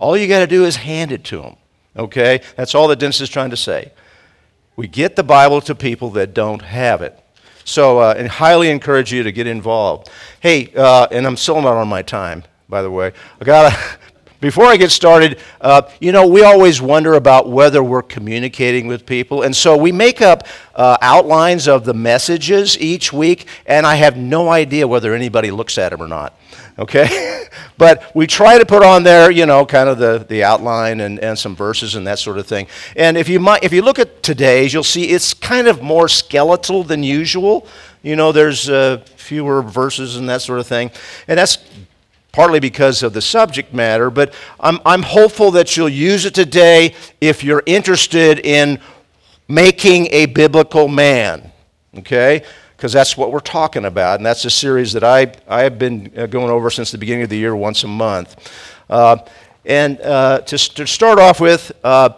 All 0.00 0.16
you 0.16 0.26
got 0.26 0.40
to 0.40 0.46
do 0.48 0.64
is 0.64 0.76
hand 0.76 1.12
it 1.12 1.22
to 1.24 1.42
them. 1.42 1.56
Okay? 1.96 2.40
That's 2.56 2.74
all 2.74 2.88
that 2.88 2.98
Dennis 2.98 3.20
is 3.20 3.28
trying 3.28 3.50
to 3.50 3.56
say. 3.56 3.92
We 4.74 4.88
get 4.88 5.14
the 5.14 5.22
Bible 5.22 5.60
to 5.62 5.74
people 5.74 6.10
that 6.10 6.34
don't 6.34 6.62
have 6.62 7.02
it. 7.02 7.18
So, 7.64 7.98
uh, 8.00 8.26
highly 8.26 8.70
encourage 8.70 9.12
you 9.12 9.22
to 9.22 9.30
get 9.30 9.46
involved. 9.46 10.10
Hey, 10.40 10.72
uh, 10.74 11.06
and 11.12 11.26
I'm 11.26 11.36
still 11.36 11.60
not 11.60 11.76
on 11.76 11.86
my 11.86 12.02
time, 12.02 12.42
by 12.68 12.82
the 12.82 12.90
way. 12.90 13.12
I 13.40 13.44
got 13.44 13.72
Before 14.40 14.64
I 14.64 14.78
get 14.78 14.90
started, 14.90 15.38
uh, 15.60 15.82
you 16.00 16.12
know, 16.12 16.26
we 16.26 16.42
always 16.42 16.80
wonder 16.80 17.12
about 17.12 17.50
whether 17.50 17.82
we're 17.82 18.00
communicating 18.00 18.86
with 18.86 19.04
people. 19.04 19.42
And 19.42 19.54
so 19.54 19.76
we 19.76 19.92
make 19.92 20.22
up 20.22 20.46
uh, 20.74 20.96
outlines 21.02 21.68
of 21.68 21.84
the 21.84 21.92
messages 21.92 22.78
each 22.78 23.12
week, 23.12 23.46
and 23.66 23.86
I 23.86 23.96
have 23.96 24.16
no 24.16 24.48
idea 24.48 24.88
whether 24.88 25.14
anybody 25.14 25.50
looks 25.50 25.76
at 25.76 25.90
them 25.90 26.00
or 26.00 26.08
not. 26.08 26.38
Okay? 26.80 27.46
but 27.78 28.10
we 28.14 28.26
try 28.26 28.58
to 28.58 28.66
put 28.66 28.82
on 28.82 29.02
there, 29.02 29.30
you 29.30 29.46
know, 29.46 29.66
kind 29.66 29.88
of 29.88 29.98
the, 29.98 30.24
the 30.28 30.42
outline 30.42 31.00
and, 31.00 31.18
and 31.20 31.38
some 31.38 31.54
verses 31.54 31.94
and 31.94 32.06
that 32.06 32.18
sort 32.18 32.38
of 32.38 32.46
thing. 32.46 32.66
And 32.96 33.16
if 33.16 33.28
you, 33.28 33.38
might, 33.38 33.62
if 33.62 33.72
you 33.72 33.82
look 33.82 33.98
at 33.98 34.22
today's, 34.22 34.72
you'll 34.72 34.82
see 34.82 35.10
it's 35.10 35.34
kind 35.34 35.68
of 35.68 35.82
more 35.82 36.08
skeletal 36.08 36.82
than 36.82 37.02
usual. 37.02 37.66
You 38.02 38.16
know, 38.16 38.32
there's 38.32 38.68
uh, 38.68 39.04
fewer 39.16 39.62
verses 39.62 40.16
and 40.16 40.28
that 40.28 40.42
sort 40.42 40.58
of 40.58 40.66
thing. 40.66 40.90
And 41.28 41.38
that's 41.38 41.58
partly 42.32 42.60
because 42.60 43.02
of 43.02 43.12
the 43.12 43.20
subject 43.20 43.74
matter, 43.74 44.10
but 44.10 44.32
I'm, 44.58 44.78
I'm 44.86 45.02
hopeful 45.02 45.50
that 45.52 45.76
you'll 45.76 45.88
use 45.88 46.24
it 46.24 46.34
today 46.34 46.94
if 47.20 47.42
you're 47.42 47.62
interested 47.66 48.38
in 48.38 48.78
making 49.48 50.06
a 50.12 50.26
biblical 50.26 50.86
man, 50.86 51.50
okay? 51.98 52.44
Because 52.80 52.94
that's 52.94 53.14
what 53.14 53.30
we're 53.30 53.40
talking 53.40 53.84
about, 53.84 54.20
and 54.20 54.24
that's 54.24 54.46
a 54.46 54.50
series 54.50 54.94
that 54.94 55.04
I, 55.04 55.34
I 55.46 55.64
have 55.64 55.78
been 55.78 56.10
uh, 56.16 56.24
going 56.24 56.48
over 56.48 56.70
since 56.70 56.90
the 56.90 56.96
beginning 56.96 57.24
of 57.24 57.28
the 57.28 57.36
year 57.36 57.54
once 57.54 57.84
a 57.84 57.86
month. 57.86 58.50
Uh, 58.88 59.18
and 59.66 60.00
uh, 60.00 60.40
to, 60.40 60.56
to, 60.56 60.86
start 60.86 61.18
off 61.18 61.42
with, 61.42 61.72
uh, 61.84 62.08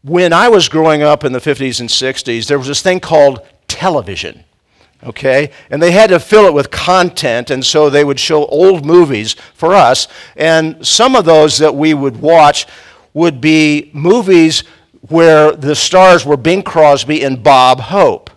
when 0.00 0.32
I 0.32 0.48
was 0.48 0.70
growing 0.70 1.02
up 1.02 1.24
in 1.24 1.34
the 1.34 1.40
50s 1.40 1.80
and 1.80 1.90
60s, 1.90 2.46
there 2.46 2.56
was 2.56 2.68
this 2.68 2.80
thing 2.80 3.00
called 3.00 3.46
television 3.68 4.44
okay? 5.02 5.50
And 5.70 5.82
they 5.82 5.92
had 5.92 6.10
to 6.10 6.20
fill 6.20 6.46
it 6.46 6.54
with 6.54 6.70
content, 6.70 7.50
and 7.50 7.64
so 7.64 7.88
they 7.88 8.04
would 8.04 8.20
show 8.20 8.46
old 8.46 8.84
movies 8.84 9.34
for 9.54 9.74
us. 9.74 10.08
And 10.36 10.86
some 10.86 11.16
of 11.16 11.24
those 11.24 11.58
that 11.58 11.74
we 11.74 11.94
would 11.94 12.20
watch 12.20 12.66
would 13.14 13.40
be 13.40 13.90
movies 13.92 14.62
where 15.08 15.52
the 15.52 15.74
stars 15.74 16.26
were 16.26 16.36
Bing 16.36 16.62
Crosby 16.62 17.22
and 17.24 17.42
Bob 17.42 17.80
Hope, 17.80 18.29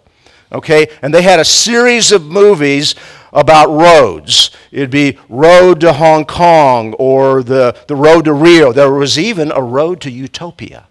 okay? 0.54 0.88
And 1.02 1.14
they 1.14 1.22
had 1.22 1.40
a 1.40 1.46
series 1.46 2.12
of 2.12 2.24
movies 2.24 2.96
about 3.32 3.70
roads. 3.70 4.52
It'd 4.72 4.92
be 4.92 5.18
Road 5.28 5.80
to 5.82 5.94
Hong 5.94 6.26
Kong 6.26 6.94
or 6.94 7.44
the, 7.44 7.76
the 7.88 7.96
Road 7.96 8.26
to 8.26 8.34
Rio. 8.34 8.72
There 8.72 8.92
was 8.92 9.18
even 9.18 9.52
a 9.52 9.62
Road 9.62 10.02
to 10.02 10.12
Utopia, 10.12 10.88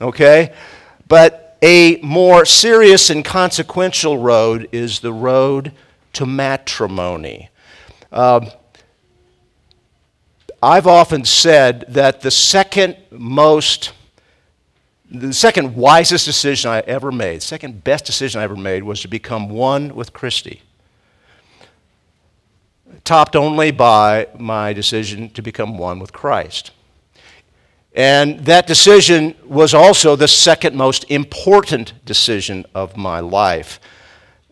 okay? 0.00 0.52
But 1.08 1.56
a 1.62 1.98
more 2.02 2.44
serious 2.44 3.08
and 3.08 3.24
consequential 3.24 4.18
road 4.18 4.68
is 4.72 5.00
the 5.00 5.12
road 5.12 5.72
to 6.12 6.26
matrimony. 6.26 7.50
Uh, 8.12 8.50
I've 10.62 10.86
often 10.86 11.24
said 11.24 11.84
that 11.88 12.20
the 12.20 12.30
second 12.30 12.96
most, 13.10 13.92
the 15.10 15.32
second 15.32 15.76
wisest 15.76 16.24
decision 16.24 16.70
I 16.70 16.80
ever 16.80 17.12
made, 17.12 17.42
second 17.42 17.84
best 17.84 18.04
decision 18.04 18.40
I 18.40 18.44
ever 18.44 18.56
made 18.56 18.82
was 18.82 19.00
to 19.02 19.08
become 19.08 19.48
one 19.48 19.94
with 19.94 20.12
Christy. 20.12 20.62
Topped 23.04 23.36
only 23.36 23.70
by 23.70 24.28
my 24.38 24.72
decision 24.72 25.30
to 25.30 25.42
become 25.42 25.78
one 25.78 25.98
with 25.98 26.12
Christ. 26.12 26.72
And 27.94 28.44
that 28.44 28.66
decision 28.66 29.34
was 29.44 29.72
also 29.72 30.16
the 30.16 30.28
second 30.28 30.76
most 30.76 31.10
important 31.10 31.94
decision 32.04 32.66
of 32.74 32.96
my 32.96 33.20
life. 33.20 33.80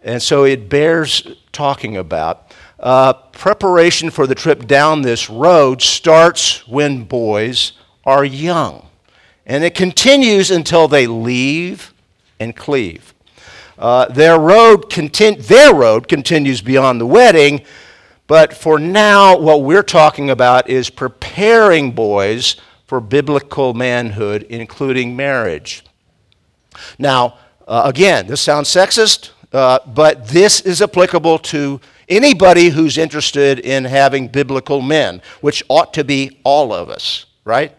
And 0.02 0.22
so 0.22 0.44
it 0.44 0.68
bears 0.68 1.26
talking 1.52 1.96
about. 1.96 2.54
Uh, 2.80 3.12
preparation 3.12 4.10
for 4.10 4.26
the 4.26 4.34
trip 4.34 4.66
down 4.66 5.02
this 5.02 5.28
road 5.28 5.82
starts 5.82 6.66
when 6.66 7.04
boys 7.04 7.72
are 8.04 8.24
young, 8.24 8.86
and 9.46 9.64
it 9.64 9.74
continues 9.74 10.50
until 10.50 10.88
they 10.88 11.06
leave 11.06 11.92
and 12.40 12.56
cleave. 12.56 13.14
Uh, 13.78 14.06
their, 14.06 14.38
road 14.38 14.90
conti- 14.90 15.34
their 15.34 15.74
road 15.74 16.08
continues 16.08 16.62
beyond 16.62 17.00
the 17.00 17.06
wedding, 17.06 17.62
but 18.26 18.54
for 18.54 18.78
now, 18.78 19.36
what 19.36 19.62
we're 19.62 19.82
talking 19.82 20.30
about 20.30 20.70
is 20.70 20.88
preparing 20.88 21.92
boys 21.92 22.56
for 22.86 23.00
biblical 23.00 23.74
manhood, 23.74 24.44
including 24.48 25.16
marriage. 25.16 25.84
Now, 26.98 27.38
uh, 27.66 27.82
again, 27.84 28.26
this 28.26 28.40
sounds 28.40 28.68
sexist, 28.68 29.30
uh, 29.52 29.80
but 29.86 30.28
this 30.28 30.60
is 30.60 30.80
applicable 30.80 31.38
to 31.38 31.80
anybody 32.08 32.68
who's 32.68 32.98
interested 32.98 33.58
in 33.58 33.84
having 33.84 34.28
biblical 34.28 34.80
men, 34.80 35.22
which 35.40 35.62
ought 35.68 35.94
to 35.94 36.04
be 36.04 36.40
all 36.44 36.72
of 36.72 36.90
us, 36.90 37.26
right? 37.44 37.76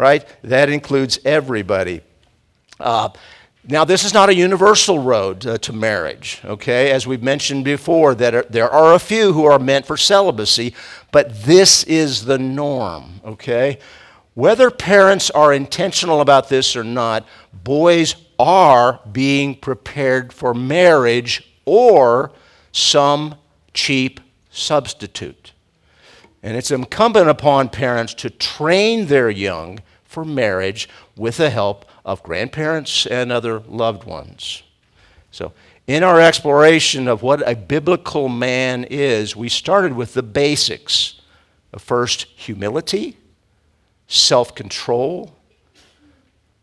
Right? 0.00 0.26
That 0.42 0.70
includes 0.70 1.18
everybody. 1.26 2.00
Uh, 2.78 3.10
now, 3.68 3.84
this 3.84 4.04
is 4.04 4.14
not 4.14 4.30
a 4.30 4.34
universal 4.34 4.98
road 4.98 5.46
uh, 5.46 5.58
to 5.58 5.74
marriage, 5.74 6.40
okay? 6.46 6.90
As 6.90 7.06
we've 7.06 7.22
mentioned 7.22 7.66
before, 7.66 8.14
that 8.14 8.34
are, 8.34 8.46
there 8.48 8.70
are 8.70 8.94
a 8.94 8.98
few 8.98 9.34
who 9.34 9.44
are 9.44 9.58
meant 9.58 9.84
for 9.84 9.98
celibacy, 9.98 10.74
but 11.12 11.42
this 11.42 11.84
is 11.84 12.24
the 12.24 12.38
norm, 12.38 13.20
okay? 13.26 13.78
Whether 14.32 14.70
parents 14.70 15.30
are 15.32 15.52
intentional 15.52 16.22
about 16.22 16.48
this 16.48 16.74
or 16.74 16.84
not, 16.84 17.26
boys 17.52 18.14
are 18.38 19.00
being 19.12 19.54
prepared 19.54 20.32
for 20.32 20.54
marriage 20.54 21.46
or 21.66 22.32
some 22.72 23.34
cheap 23.74 24.20
substitute. 24.48 25.52
And 26.42 26.56
it's 26.56 26.70
incumbent 26.70 27.28
upon 27.28 27.68
parents 27.68 28.14
to 28.14 28.30
train 28.30 29.06
their 29.06 29.28
young 29.28 29.80
for 30.10 30.24
marriage 30.24 30.88
with 31.16 31.36
the 31.36 31.50
help 31.50 31.84
of 32.04 32.20
grandparents 32.24 33.06
and 33.06 33.30
other 33.30 33.60
loved 33.60 34.02
ones. 34.02 34.64
So, 35.30 35.52
in 35.86 36.02
our 36.02 36.20
exploration 36.20 37.06
of 37.06 37.22
what 37.22 37.48
a 37.48 37.54
biblical 37.54 38.28
man 38.28 38.84
is, 38.90 39.36
we 39.36 39.48
started 39.48 39.92
with 39.92 40.14
the 40.14 40.22
basics. 40.22 41.20
First, 41.78 42.24
humility, 42.34 43.16
self 44.08 44.52
control, 44.56 45.32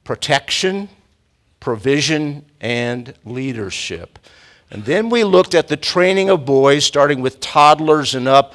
protection, 0.04 0.90
provision, 1.62 2.46
and 2.60 3.14
leadership. 3.24 4.20
And 4.70 4.84
then 4.84 5.10
we 5.10 5.24
looked 5.24 5.56
at 5.56 5.70
the 5.70 5.78
training 5.78 6.30
of 6.30 6.46
boys, 6.46 6.84
starting 6.84 7.22
with 7.22 7.40
toddlers 7.40 8.14
and 8.14 8.28
up, 8.28 8.54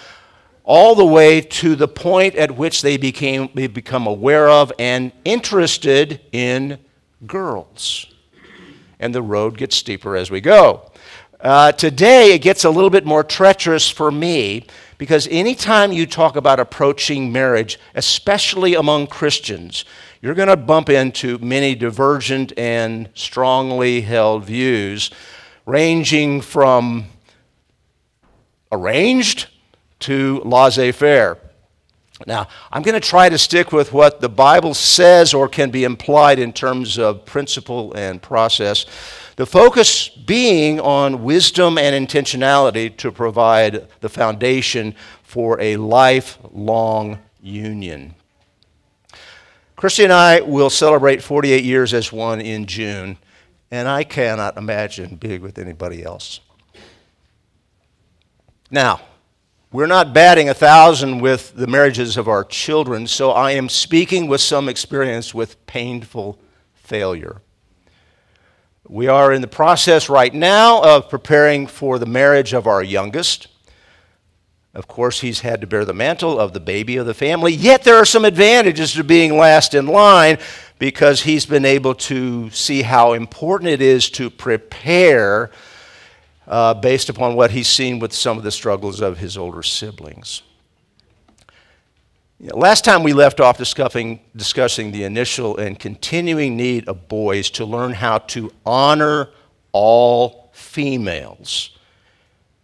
all 0.65 0.95
the 0.95 1.05
way 1.05 1.41
to 1.41 1.75
the 1.75 1.89
point 1.89 2.35
at 2.37 2.57
which 2.57 2.83
they 2.83 2.97
became 2.97 3.49
they 3.55 3.67
become 3.67 4.07
aware 4.07 4.49
of 4.49 4.73
and 4.79 5.13
interested 5.25 6.21
in 6.33 6.79
girls. 7.27 8.07
And 9.01 9.15
the 9.15 9.23
road 9.23 9.59
gets 9.59 9.77
steeper 9.77 10.17
as 10.17 10.31
we 10.31 10.41
go. 10.41 10.91
Uh, 11.41 11.73
today, 11.73 12.35
it 12.35 12.39
gets 12.39 12.65
a 12.65 12.71
little 12.71 12.91
bit 12.91 13.05
more 13.05 13.25
treacherous 13.25 13.91
for 13.91 14.13
me 14.13 14.65
because 14.97 15.27
anytime 15.29 15.91
you 15.91 16.07
talk 16.07 16.37
about 16.37 16.61
approaching 16.61 17.33
marriage, 17.33 17.81
especially 17.97 18.75
among 18.77 19.09
Christians, 19.09 19.85
you're 20.21 20.37
going 20.37 20.47
to 20.47 20.57
bump 20.57 20.89
into 20.89 21.39
many 21.39 21.75
divergent 21.75 22.53
and 22.57 23.09
strongly 23.15 24.03
held 24.03 24.45
views, 24.45 25.11
ranging 25.67 26.41
from 26.41 27.07
arranged 28.71 29.49
to 30.03 30.41
laissez 30.45 30.93
faire. 30.93 31.39
Now, 32.27 32.49
I'm 32.71 32.83
going 32.83 33.01
to 33.01 33.01
try 33.01 33.29
to 33.29 33.39
stick 33.39 33.73
with 33.73 33.93
what 33.93 34.21
the 34.21 34.29
Bible 34.29 34.75
says 34.75 35.35
or 35.35 35.49
can 35.49 35.71
be 35.71 35.85
implied 35.85 36.39
in 36.39 36.53
terms 36.53 36.99
of 36.99 37.25
principle 37.25 37.93
and 37.95 38.23
process. 38.23 38.87
The 39.37 39.47
focus 39.47 40.09
being 40.09 40.79
on 40.79 41.25
wisdom 41.25 41.79
and 41.79 42.07
intentionality 42.07 42.97
to 42.99 43.11
provide 43.11 43.89
the 44.01 44.09
foundation 44.09 44.95
for 45.23 45.61
a 45.61 45.77
lifelong 45.77 47.19
union. 47.41 48.15
Christy 49.75 50.05
and 50.05 50.13
I 50.13 50.41
will 50.43 50.71
celebrate 50.71 51.23
48 51.23 51.65
years 51.65 51.93
as 51.93 52.13
one 52.13 52.41
in 52.41 52.67
June, 52.67 53.17
and 53.71 53.89
I 53.89 54.05
cannot 54.05 54.57
imagine 54.57 55.17
being 55.17 55.41
with 55.41 55.59
anybody 55.59 56.05
else. 56.05 56.41
Now, 58.71 59.01
we're 59.73 59.87
not 59.87 60.13
batting 60.13 60.51
a 60.51 60.55
thousand 60.55 61.21
with 61.21 61.57
the 61.57 61.67
marriages 61.67 62.19
of 62.19 62.29
our 62.29 62.45
children, 62.45 63.07
so 63.07 63.31
I 63.31 63.53
am 63.53 63.71
speaking 63.71 64.27
with 64.27 64.43
some 64.43 64.69
experience 64.69 65.33
with 65.33 65.65
painful 65.65 66.39
failure. 66.75 67.41
We 68.87 69.09
are 69.09 69.33
in 69.33 69.41
the 69.41 69.49
process 69.49 70.11
right 70.11 70.35
now 70.35 70.83
of 70.83 71.09
preparing 71.09 71.67
for 71.67 71.99
the 71.99 72.05
marriage 72.05 72.53
of 72.53 72.67
our 72.67 72.83
youngest. 72.83 73.49
Of 74.75 74.89
course, 74.89 75.21
he's 75.21 75.41
had 75.41 75.63
to 75.63 75.67
bear 75.67 75.87
the 75.87 75.95
mantle 75.95 76.39
of 76.39 76.53
the 76.53 76.61
baby 76.61 76.99
of 76.99 77.07
the 77.07 77.15
family, 77.15 77.55
yet 77.55 77.83
there 77.83 77.97
are 77.97 78.05
some 78.05 78.27
advantages 78.27 78.93
to 78.93 79.05
being 79.05 79.39
last 79.39 79.73
in 79.73 79.87
line 79.87 80.37
because 80.79 81.23
he's 81.23 81.47
been 81.47 81.65
able 81.65 81.95
to 81.95 82.51
see 82.51 82.83
how 82.83 83.15
important 83.15 83.71
it 83.71 83.81
is 83.81 84.11
to 84.11 84.29
prepare 84.29 85.51
uh, 86.47 86.75
based 86.75 87.09
upon 87.09 87.35
what 87.35 87.51
he's 87.51 87.69
seen 87.69 87.99
with 87.99 88.13
some 88.13 88.37
of 88.37 88.45
the 88.45 88.51
struggles 88.51 89.01
of 89.01 89.19
his 89.19 89.37
older 89.37 89.63
siblings. 89.63 90.43
Last 92.41 92.85
time 92.85 93.05
we 93.05 93.13
left 93.13 93.39
off 93.39 93.57
discussing, 93.57 94.19
discussing 94.35 94.91
the 94.91 95.05
initial 95.05 95.57
and 95.59 95.79
continuing 95.79 96.57
need 96.57 96.89
of 96.89 97.07
boys 97.07 97.49
to 97.51 97.65
learn 97.65 97.93
how 97.93 98.19
to 98.19 98.51
honor 98.67 99.29
all 99.71 100.51
females, 100.53 101.79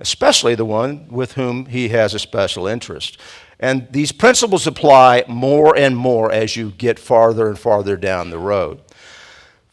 especially 0.00 0.56
the 0.56 0.64
one 0.64 1.06
with 1.08 1.34
whom 1.34 1.66
he 1.66 1.90
has 1.90 2.12
a 2.12 2.19
special 2.19 2.66
interest. 2.66 3.19
And 3.60 3.86
these 3.92 4.10
principles 4.10 4.66
apply 4.66 5.25
more 5.28 5.76
and 5.76 5.96
more 5.96 6.32
as 6.32 6.56
you 6.56 6.72
get 6.72 6.98
farther 6.98 7.48
and 7.48 7.58
farther 7.58 7.96
down 7.96 8.30
the 8.30 8.38
road. 8.38 8.80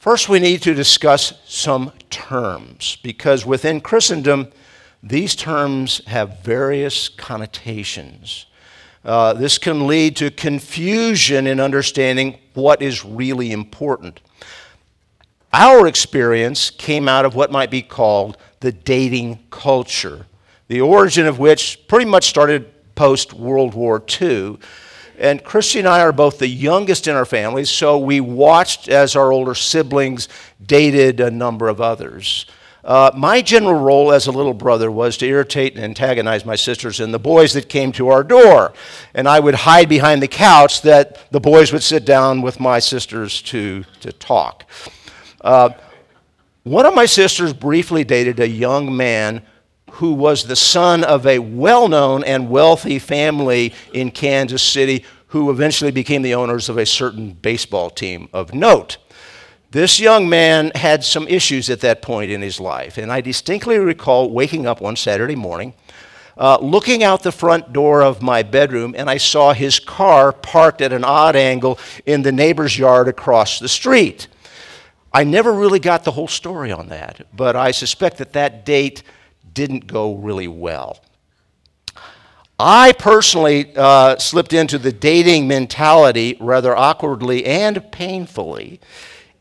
First, 0.05 0.29
we 0.29 0.37
need 0.37 0.61
to 0.61 0.75
discuss 0.75 1.33
some 1.47 1.91
terms 2.11 2.99
because 3.01 3.43
within 3.43 3.81
Christendom, 3.81 4.51
these 5.01 5.35
terms 5.35 5.99
have 6.05 6.43
various 6.43 7.09
connotations. 7.09 8.45
Uh, 9.03 9.33
this 9.33 9.57
can 9.57 9.87
lead 9.87 10.15
to 10.17 10.29
confusion 10.29 11.47
in 11.47 11.59
understanding 11.59 12.37
what 12.53 12.83
is 12.83 13.03
really 13.03 13.51
important. 13.51 14.21
Our 15.51 15.87
experience 15.87 16.69
came 16.69 17.09
out 17.09 17.25
of 17.25 17.33
what 17.33 17.51
might 17.51 17.71
be 17.71 17.81
called 17.81 18.37
the 18.59 18.71
dating 18.71 19.39
culture, 19.49 20.27
the 20.67 20.81
origin 20.81 21.25
of 21.25 21.39
which 21.39 21.79
pretty 21.87 22.05
much 22.05 22.29
started 22.29 22.93
post 22.93 23.33
World 23.33 23.73
War 23.73 24.03
II. 24.21 24.59
And 25.17 25.43
Christy 25.43 25.79
and 25.79 25.87
I 25.87 26.01
are 26.01 26.11
both 26.11 26.39
the 26.39 26.47
youngest 26.47 27.07
in 27.07 27.15
our 27.15 27.25
families, 27.25 27.69
so 27.69 27.97
we 27.97 28.19
watched 28.19 28.89
as 28.89 29.15
our 29.15 29.31
older 29.31 29.55
siblings 29.55 30.27
dated 30.65 31.19
a 31.19 31.31
number 31.31 31.67
of 31.67 31.79
others. 31.79 32.45
Uh, 32.83 33.09
my 33.15 33.41
general 33.41 33.81
role 33.81 34.11
as 34.11 34.27
a 34.27 34.31
little 34.31 34.53
brother 34.53 34.91
was 34.91 35.17
to 35.17 35.25
irritate 35.25 35.73
and 35.73 35.83
antagonize 35.83 36.45
my 36.45 36.55
sisters 36.55 36.99
and 36.99 37.11
the 37.11 37.19
boys 37.19 37.53
that 37.53 37.67
came 37.67 37.91
to 37.91 38.09
our 38.09 38.23
door. 38.23 38.73
And 39.15 39.27
I 39.27 39.39
would 39.39 39.55
hide 39.55 39.89
behind 39.89 40.21
the 40.21 40.27
couch 40.27 40.83
that 40.83 41.31
the 41.31 41.39
boys 41.39 41.73
would 41.73 41.81
sit 41.81 42.05
down 42.05 42.43
with 42.43 42.59
my 42.59 42.77
sisters 42.77 43.41
to, 43.43 43.85
to 44.01 44.11
talk. 44.11 44.69
Uh, 45.41 45.71
one 46.61 46.85
of 46.85 46.93
my 46.93 47.07
sisters 47.07 47.53
briefly 47.53 48.03
dated 48.03 48.39
a 48.39 48.47
young 48.47 48.95
man 48.95 49.41
who 49.95 50.13
was 50.13 50.43
the 50.43 50.55
son 50.55 51.03
of 51.03 51.25
a 51.25 51.39
well 51.39 51.87
known 51.87 52.23
and 52.23 52.49
wealthy 52.49 52.99
family 52.99 53.73
in 53.93 54.11
Kansas 54.11 54.61
City 54.61 55.05
who 55.27 55.49
eventually 55.49 55.91
became 55.91 56.21
the 56.21 56.35
owners 56.35 56.69
of 56.69 56.77
a 56.77 56.85
certain 56.85 57.31
baseball 57.31 57.89
team 57.89 58.29
of 58.33 58.53
note. 58.53 58.97
This 59.71 59.99
young 59.99 60.29
man 60.29 60.71
had 60.75 61.03
some 61.03 61.27
issues 61.27 61.69
at 61.69 61.81
that 61.81 62.01
point 62.01 62.31
in 62.31 62.41
his 62.41 62.59
life, 62.59 62.97
and 62.97 63.11
I 63.11 63.21
distinctly 63.21 63.77
recall 63.77 64.29
waking 64.29 64.65
up 64.65 64.79
one 64.79 64.95
Saturday 64.95 65.35
morning, 65.35 65.73
uh, 66.37 66.57
looking 66.61 67.03
out 67.03 67.23
the 67.23 67.31
front 67.31 67.73
door 67.73 68.01
of 68.01 68.21
my 68.21 68.43
bedroom, 68.43 68.95
and 68.97 69.09
I 69.09 69.17
saw 69.17 69.53
his 69.53 69.79
car 69.79 70.31
parked 70.31 70.81
at 70.81 70.93
an 70.93 71.03
odd 71.03 71.35
angle 71.35 71.79
in 72.05 72.21
the 72.21 72.31
neighbor's 72.31 72.77
yard 72.77 73.07
across 73.07 73.59
the 73.59 73.69
street. 73.69 74.27
I 75.13 75.23
never 75.23 75.53
really 75.53 75.79
got 75.79 76.03
the 76.03 76.11
whole 76.11 76.27
story 76.27 76.71
on 76.71 76.89
that, 76.89 77.27
but 77.35 77.55
I 77.55 77.71
suspect 77.71 78.17
that 78.17 78.33
that 78.33 78.65
date 78.65 79.03
didn't 79.55 79.87
go 79.87 80.13
really 80.13 80.47
well. 80.47 81.01
I 82.59 82.93
personally 82.93 83.73
uh, 83.75 84.17
slipped 84.17 84.53
into 84.53 84.77
the 84.77 84.93
dating 84.93 85.47
mentality 85.47 86.37
rather 86.39 86.75
awkwardly 86.75 87.45
and 87.45 87.91
painfully 87.91 88.79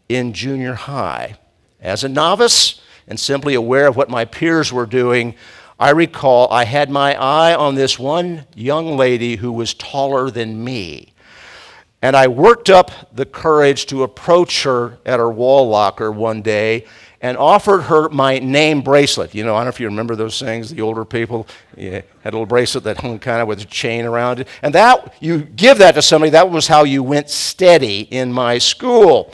in 0.09 0.33
junior 0.33 0.75
high. 0.75 1.37
As 1.81 2.03
a 2.03 2.09
novice 2.09 2.81
and 3.07 3.21
simply 3.21 3.55
aware 3.55 3.87
of 3.87 3.97
what 3.97 4.09
my 4.09 4.25
peers 4.25 4.73
were 4.73 4.87
doing, 4.87 5.35
I 5.79 5.91
recall 5.91 6.51
I 6.51 6.65
had 6.65 6.91
my 6.91 7.15
eye 7.15 7.55
on 7.55 7.75
this 7.75 7.99
one 7.99 8.47
young 8.55 8.97
lady 8.97 9.37
who 9.37 9.53
was 9.53 9.75
taller 9.75 10.31
than 10.31 10.65
me. 10.65 11.13
And 12.03 12.17
I 12.17 12.27
worked 12.27 12.69
up 12.69 12.91
the 13.15 13.27
courage 13.27 13.87
to 13.87 14.03
approach 14.03 14.65
her 14.65 14.99
at 15.07 15.21
her 15.21 15.31
wall 15.31 15.69
locker 15.69 16.11
one 16.11 16.43
day 16.43 16.85
and 17.25 17.39
offered 17.39 17.81
her 17.81 18.11
my 18.11 18.39
name 18.39 18.83
bracelet. 18.83 19.35
You 19.35 19.45
know, 19.45 19.55
I 19.55 19.61
don't 19.61 19.65
know 19.65 19.69
if 19.71 19.81
you 19.81 19.87
remember 19.87 20.15
those 20.15 20.39
things, 20.39 20.69
the 20.69 20.83
older 20.83 21.07
people 21.07 21.47
yeah, 21.75 22.03
had 22.21 22.35
a 22.35 22.37
little 22.37 22.45
bracelet 22.45 22.85
that 22.85 23.01
hung 23.01 23.19
kind 23.19 23.41
of 23.41 23.49
with 23.49 23.63
a 23.63 23.65
chain 23.65 24.05
around 24.05 24.41
it. 24.41 24.49
And 24.61 24.75
that, 24.75 25.15
you 25.21 25.39
give 25.39 25.79
that 25.79 25.93
to 25.93 26.03
somebody, 26.03 26.33
that 26.33 26.51
was 26.51 26.67
how 26.67 26.85
you 26.85 27.03
went 27.03 27.31
steady 27.31 28.01
in 28.01 28.31
my 28.31 28.59
school. 28.59 29.33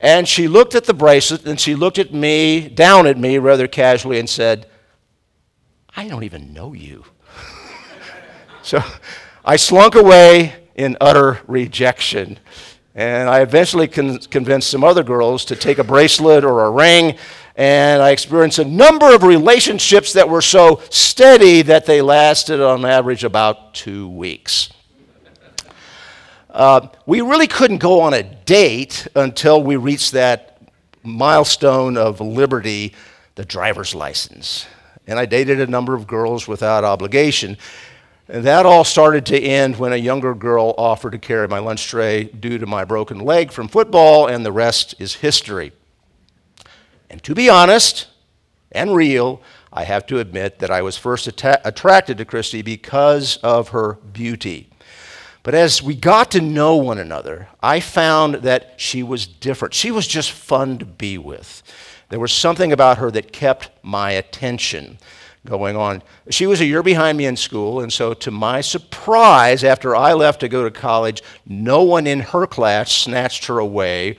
And 0.00 0.28
she 0.28 0.46
looked 0.46 0.76
at 0.76 0.84
the 0.84 0.94
bracelet 0.94 1.44
and 1.44 1.58
she 1.58 1.74
looked 1.74 1.98
at 1.98 2.14
me, 2.14 2.68
down 2.68 3.08
at 3.08 3.18
me 3.18 3.38
rather 3.38 3.66
casually, 3.66 4.20
and 4.20 4.30
said, 4.30 4.68
I 5.96 6.06
don't 6.06 6.22
even 6.22 6.52
know 6.52 6.72
you. 6.72 7.04
so 8.62 8.78
I 9.44 9.56
slunk 9.56 9.96
away 9.96 10.54
in 10.76 10.96
utter 11.00 11.40
rejection. 11.48 12.38
And 12.94 13.28
I 13.28 13.40
eventually 13.40 13.88
con- 13.88 14.18
convinced 14.18 14.70
some 14.70 14.84
other 14.84 15.02
girls 15.02 15.44
to 15.46 15.56
take 15.56 15.78
a 15.78 15.84
bracelet 15.84 16.44
or 16.44 16.64
a 16.64 16.70
ring. 16.70 17.16
And 17.56 18.02
I 18.02 18.10
experienced 18.10 18.58
a 18.58 18.64
number 18.64 19.14
of 19.14 19.22
relationships 19.22 20.12
that 20.14 20.28
were 20.28 20.42
so 20.42 20.80
steady 20.90 21.62
that 21.62 21.86
they 21.86 22.02
lasted 22.02 22.60
on 22.60 22.84
average 22.84 23.24
about 23.24 23.74
two 23.74 24.08
weeks. 24.08 24.70
Uh, 26.50 26.88
we 27.06 27.22
really 27.22 27.46
couldn't 27.46 27.78
go 27.78 28.00
on 28.00 28.12
a 28.12 28.22
date 28.22 29.06
until 29.14 29.62
we 29.62 29.76
reached 29.76 30.12
that 30.12 30.60
milestone 31.02 31.96
of 31.96 32.20
liberty, 32.20 32.94
the 33.36 33.44
driver's 33.44 33.94
license. 33.94 34.66
And 35.06 35.18
I 35.18 35.24
dated 35.26 35.60
a 35.60 35.66
number 35.66 35.94
of 35.94 36.06
girls 36.06 36.46
without 36.46 36.84
obligation. 36.84 37.56
And 38.32 38.44
that 38.44 38.64
all 38.64 38.82
started 38.82 39.26
to 39.26 39.38
end 39.38 39.78
when 39.78 39.92
a 39.92 39.96
younger 39.96 40.34
girl 40.34 40.74
offered 40.78 41.12
to 41.12 41.18
carry 41.18 41.46
my 41.48 41.58
lunch 41.58 41.86
tray 41.86 42.24
due 42.24 42.56
to 42.56 42.64
my 42.64 42.82
broken 42.82 43.18
leg 43.18 43.52
from 43.52 43.68
football, 43.68 44.26
and 44.26 44.42
the 44.42 44.50
rest 44.50 44.94
is 44.98 45.16
history. 45.16 45.72
And 47.10 47.22
to 47.24 47.34
be 47.34 47.50
honest 47.50 48.06
and 48.72 48.94
real, 48.94 49.42
I 49.70 49.84
have 49.84 50.06
to 50.06 50.18
admit 50.18 50.60
that 50.60 50.70
I 50.70 50.80
was 50.80 50.96
first 50.96 51.28
atta- 51.28 51.60
attracted 51.62 52.16
to 52.16 52.24
Christy 52.24 52.62
because 52.62 53.36
of 53.42 53.68
her 53.68 53.98
beauty. 54.14 54.70
But 55.42 55.54
as 55.54 55.82
we 55.82 55.94
got 55.94 56.30
to 56.30 56.40
know 56.40 56.76
one 56.76 56.96
another, 56.96 57.48
I 57.62 57.80
found 57.80 58.36
that 58.36 58.76
she 58.78 59.02
was 59.02 59.26
different. 59.26 59.74
She 59.74 59.90
was 59.90 60.06
just 60.06 60.30
fun 60.32 60.78
to 60.78 60.86
be 60.86 61.18
with. 61.18 61.62
There 62.08 62.18
was 62.18 62.32
something 62.32 62.72
about 62.72 62.96
her 62.96 63.10
that 63.10 63.30
kept 63.30 63.68
my 63.82 64.12
attention 64.12 64.96
going 65.44 65.76
on. 65.76 66.02
She 66.30 66.46
was 66.46 66.60
a 66.60 66.64
year 66.64 66.82
behind 66.82 67.18
me 67.18 67.26
in 67.26 67.36
school, 67.36 67.80
and 67.80 67.92
so 67.92 68.14
to 68.14 68.30
my 68.30 68.60
surprise, 68.60 69.64
after 69.64 69.96
I 69.96 70.12
left 70.12 70.40
to 70.40 70.48
go 70.48 70.64
to 70.64 70.70
college, 70.70 71.22
no 71.46 71.82
one 71.82 72.06
in 72.06 72.20
her 72.20 72.46
class 72.46 72.92
snatched 72.92 73.46
her 73.46 73.58
away, 73.58 74.18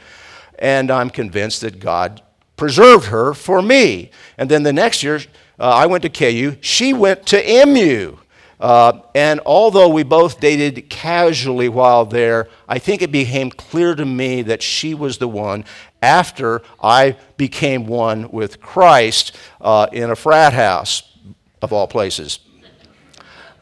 and 0.60 0.92
I'm 0.92 1.10
convinced 1.10 1.62
that 1.62 1.80
God 1.80 2.22
preserved 2.58 3.06
her 3.06 3.34
for 3.34 3.62
me. 3.62 4.12
And 4.38 4.50
then 4.50 4.64
the 4.64 4.74
next 4.74 5.04
year, 5.04 5.22
uh, 5.60 5.70
I 5.70 5.86
went 5.86 6.04
to 6.04 6.10
KU, 6.10 6.58
she 6.62 6.94
went 6.94 7.26
to 7.28 7.66
MU. 7.66 8.18
Uh, 8.60 9.02
and 9.14 9.42
although 9.46 9.90
we 9.90 10.04
both 10.04 10.40
dated 10.40 10.90
casually 10.90 11.68
while 11.68 12.06
there, 12.06 12.48
I 12.68 12.80
think 12.80 13.02
it 13.02 13.12
became 13.12 13.50
clear 13.50 13.94
to 13.94 14.06
me 14.06 14.42
that 14.44 14.62
she 14.62 14.94
was 14.94 15.18
the 15.18 15.28
one 15.28 15.66
after 16.02 16.62
I 16.82 17.18
became 17.36 17.88
one 17.88 18.30
with 18.32 18.62
Christ 18.62 19.36
uh, 19.60 19.88
in 19.92 20.12
a 20.12 20.16
frat 20.16 20.54
house, 20.54 21.04
of 21.64 21.72
all 21.72 21.88
places. 21.88 22.40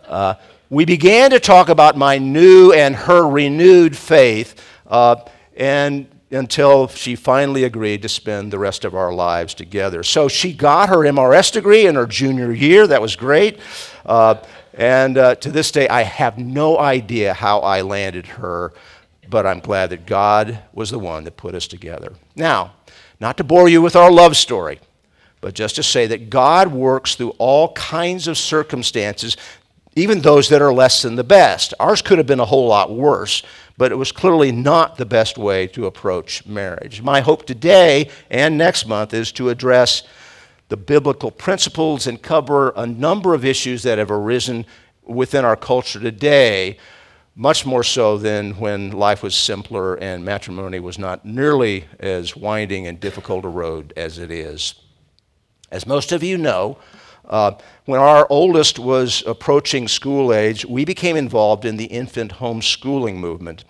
Uh, 0.08 0.34
we 0.70 0.86
began 0.86 1.30
to 1.30 1.40
talk 1.40 1.70
about 1.70 1.96
my 1.96 2.18
new 2.18 2.74
and 2.74 2.96
her 2.96 3.28
renewed 3.28 3.96
faith, 3.96 4.62
uh, 4.88 5.16
and 5.56 6.08
until 6.32 6.88
she 6.88 7.16
finally 7.16 7.64
agreed 7.64 8.02
to 8.02 8.10
spend 8.10 8.52
the 8.52 8.58
rest 8.58 8.86
of 8.86 8.96
our 8.96 9.14
lives 9.14 9.54
together. 9.54 10.02
So 10.02 10.28
she 10.28 10.54
got 10.54 10.90
her 10.90 10.98
MRS 10.98 11.52
degree 11.52 11.86
in 11.86 11.96
her 11.96 12.08
junior 12.08 12.52
year. 12.52 12.88
That 12.88 13.02
was 13.02 13.16
great. 13.16 13.60
Uh, 14.06 14.36
and 14.74 15.18
uh, 15.18 15.36
to 15.36 15.52
this 15.52 15.72
day, 15.72 15.88
I 15.90 16.04
have 16.04 16.38
no 16.38 16.80
idea 16.80 17.34
how 17.34 17.60
I 17.60 17.82
landed 17.82 18.26
her, 18.28 18.74
but 19.30 19.46
I'm 19.46 19.60
glad 19.60 19.90
that 19.90 20.06
God 20.06 20.60
was 20.74 20.90
the 20.90 21.00
one 21.00 21.26
that 21.26 21.36
put 21.38 21.54
us 21.54 21.68
together. 21.68 22.14
Now, 22.36 22.74
not 23.20 23.38
to 23.38 23.44
bore 23.44 23.68
you 23.68 23.82
with 23.82 23.96
our 23.96 24.10
love 24.10 24.38
story, 24.38 24.80
but 25.42 25.56
just 25.56 25.76
to 25.76 25.84
say 25.84 26.08
that 26.08 26.30
God 26.30 26.72
works 26.72 27.16
through 27.16 27.32
all 27.40 27.74
kinds 27.74 28.28
of 28.28 28.38
circumstances, 28.38 29.36
even 29.96 30.22
those 30.22 30.48
that 30.50 30.62
are 30.62 30.74
less 30.74 31.02
than 31.02 31.16
the 31.16 31.24
best. 31.24 31.74
Ours 31.80 32.02
could 32.02 32.18
have 32.18 32.28
been 32.28 32.40
a 32.40 32.46
whole 32.46 32.68
lot 32.68 32.92
worse, 32.92 33.44
but 33.78 33.92
it 33.92 33.96
was 33.96 34.12
clearly 34.12 34.52
not 34.52 34.98
the 34.98 35.06
best 35.06 35.38
way 35.38 35.68
to 35.68 35.88
approach 35.88 36.46
marriage. 36.46 37.02
My 37.02 37.20
hope 37.22 37.46
today 37.46 38.10
and 38.30 38.58
next 38.58 38.86
month 38.86 39.14
is 39.14 39.32
to 39.34 39.50
address 39.50 40.04
the 40.70 40.78
biblical 40.78 41.32
principles 41.32 42.08
and 42.08 42.22
cover 42.22 42.70
a 42.78 42.86
number 42.86 43.34
of 43.34 43.44
issues 43.44 43.84
that 43.84 43.98
have 43.98 44.12
arisen 44.12 44.66
within 45.04 45.44
our 45.44 45.58
culture 45.58 46.00
today, 46.00 46.78
much 47.36 47.66
more 47.66 47.84
so 47.84 48.18
than 48.18 48.52
when 48.52 48.92
life 48.92 49.24
was 49.24 49.36
simpler 49.36 49.96
and 49.96 50.24
matrimony 50.24 50.80
was 50.80 50.98
not 50.98 51.26
nearly 51.26 51.86
as 52.00 52.38
winding 52.38 52.88
and 52.88 53.00
difficult 53.00 53.44
a 53.44 53.50
road 53.50 53.92
as 53.98 54.18
it 54.18 54.32
is. 54.32 54.76
As 55.72 55.88
most 55.88 56.12
of 56.12 56.22
you 56.22 56.38
know, 56.38 56.78
uh, 57.30 57.54
when 57.86 58.00
our 58.00 58.28
oldest 58.30 58.78
was 58.78 59.24
approaching 59.26 59.88
school 59.88 60.34
age, 60.34 60.66
we 60.66 60.84
became 60.84 61.16
involved 61.16 61.64
in 61.64 61.78
the 61.78 61.86
infant 61.86 62.34
homeschooling 62.34 63.16
movement. 63.16 63.64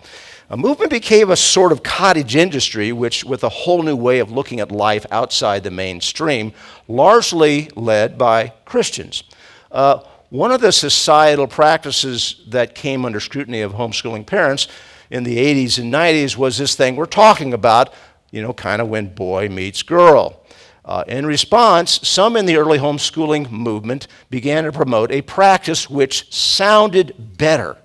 A 0.50 0.56
movement 0.56 0.90
became 0.90 1.30
a 1.30 1.36
sort 1.36 1.70
of 1.70 1.82
cottage 1.82 2.34
industry, 2.34 2.92
which, 2.92 3.24
with 3.24 3.44
a 3.44 3.48
whole 3.48 3.82
new 3.82 3.96
way 3.96 4.18
of 4.18 4.32
looking 4.32 4.60
at 4.60 4.72
life 4.72 5.06
outside 5.10 5.62
the 5.62 5.70
mainstream, 5.70 6.52
largely 6.88 7.70
led 7.76 8.18
by 8.18 8.52
Christians. 8.64 9.22
Uh, 9.70 10.00
one 10.28 10.50
of 10.50 10.60
the 10.60 10.72
societal 10.72 11.46
practices 11.46 12.42
that 12.48 12.74
came 12.74 13.04
under 13.04 13.20
scrutiny 13.20 13.60
of 13.60 13.72
homeschooling 13.72 14.26
parents 14.26 14.66
in 15.10 15.24
the 15.24 15.36
80s 15.38 15.78
and 15.78 15.92
90s 15.92 16.36
was 16.36 16.58
this 16.58 16.74
thing 16.74 16.96
we're 16.96 17.06
talking 17.06 17.52
about, 17.52 17.92
you 18.30 18.42
know, 18.42 18.52
kind 18.52 18.82
of 18.82 18.88
when 18.88 19.14
boy 19.14 19.48
meets 19.48 19.82
girl. 19.82 20.41
Uh, 20.84 21.04
in 21.06 21.26
response, 21.26 22.00
some 22.06 22.36
in 22.36 22.46
the 22.46 22.56
early 22.56 22.78
homeschooling 22.78 23.50
movement 23.50 24.08
began 24.30 24.64
to 24.64 24.72
promote 24.72 25.12
a 25.12 25.22
practice 25.22 25.88
which 25.88 26.32
sounded 26.32 27.14
better. 27.38 27.76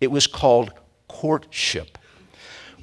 It 0.00 0.10
was 0.10 0.26
called 0.26 0.72
courtship 1.08 1.98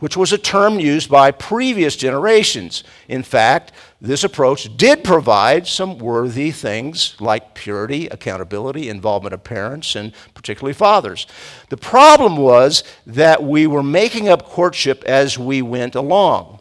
which 0.03 0.17
was 0.17 0.33
a 0.33 0.37
term 0.37 0.81
used 0.81 1.09
by 1.09 1.31
previous 1.31 1.95
generations. 1.95 2.83
In 3.07 3.23
fact, 3.23 3.71
this 4.01 4.25
approach 4.25 4.75
did 4.75 5.01
provide 5.01 5.65
some 5.65 5.97
worthy 5.97 6.51
things 6.51 7.15
like 7.21 7.55
purity, 7.55 8.07
accountability, 8.07 8.89
involvement 8.89 9.33
of 9.33 9.45
parents, 9.45 9.95
and 9.95 10.11
particularly 10.33 10.73
fathers. 10.73 11.25
The 11.69 11.77
problem 11.77 12.35
was 12.35 12.83
that 13.07 13.43
we 13.43 13.65
were 13.65 13.81
making 13.81 14.27
up 14.27 14.43
courtship 14.49 15.05
as 15.05 15.39
we 15.39 15.61
went 15.61 15.95
along. 15.95 16.59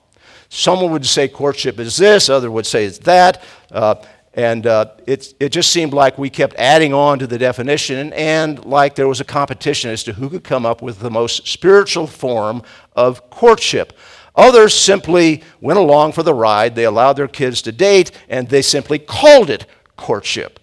Someone 0.54 0.92
would 0.92 1.06
say 1.06 1.28
courtship 1.28 1.80
is 1.80 1.96
this, 1.96 2.28
other 2.28 2.50
would 2.50 2.66
say 2.66 2.84
it's 2.84 2.98
that. 2.98 3.42
Uh, 3.70 3.94
and 4.34 4.66
uh, 4.66 4.90
it, 5.06 5.32
it 5.40 5.48
just 5.48 5.70
seemed 5.70 5.94
like 5.94 6.18
we 6.18 6.28
kept 6.28 6.54
adding 6.56 6.92
on 6.92 7.18
to 7.20 7.26
the 7.26 7.38
definition 7.38 8.12
and 8.12 8.62
like 8.66 8.94
there 8.94 9.08
was 9.08 9.18
a 9.18 9.24
competition 9.24 9.90
as 9.90 10.04
to 10.04 10.12
who 10.12 10.28
could 10.28 10.44
come 10.44 10.66
up 10.66 10.82
with 10.82 10.98
the 10.98 11.10
most 11.10 11.48
spiritual 11.48 12.06
form 12.06 12.62
of 12.94 13.30
courtship. 13.30 13.94
Others 14.36 14.74
simply 14.74 15.42
went 15.62 15.78
along 15.78 16.12
for 16.12 16.22
the 16.22 16.34
ride. 16.34 16.74
They 16.74 16.84
allowed 16.84 17.14
their 17.14 17.28
kids 17.28 17.62
to 17.62 17.72
date 17.72 18.10
and 18.28 18.46
they 18.46 18.60
simply 18.60 18.98
called 18.98 19.48
it 19.48 19.64
courtship. 19.96 20.60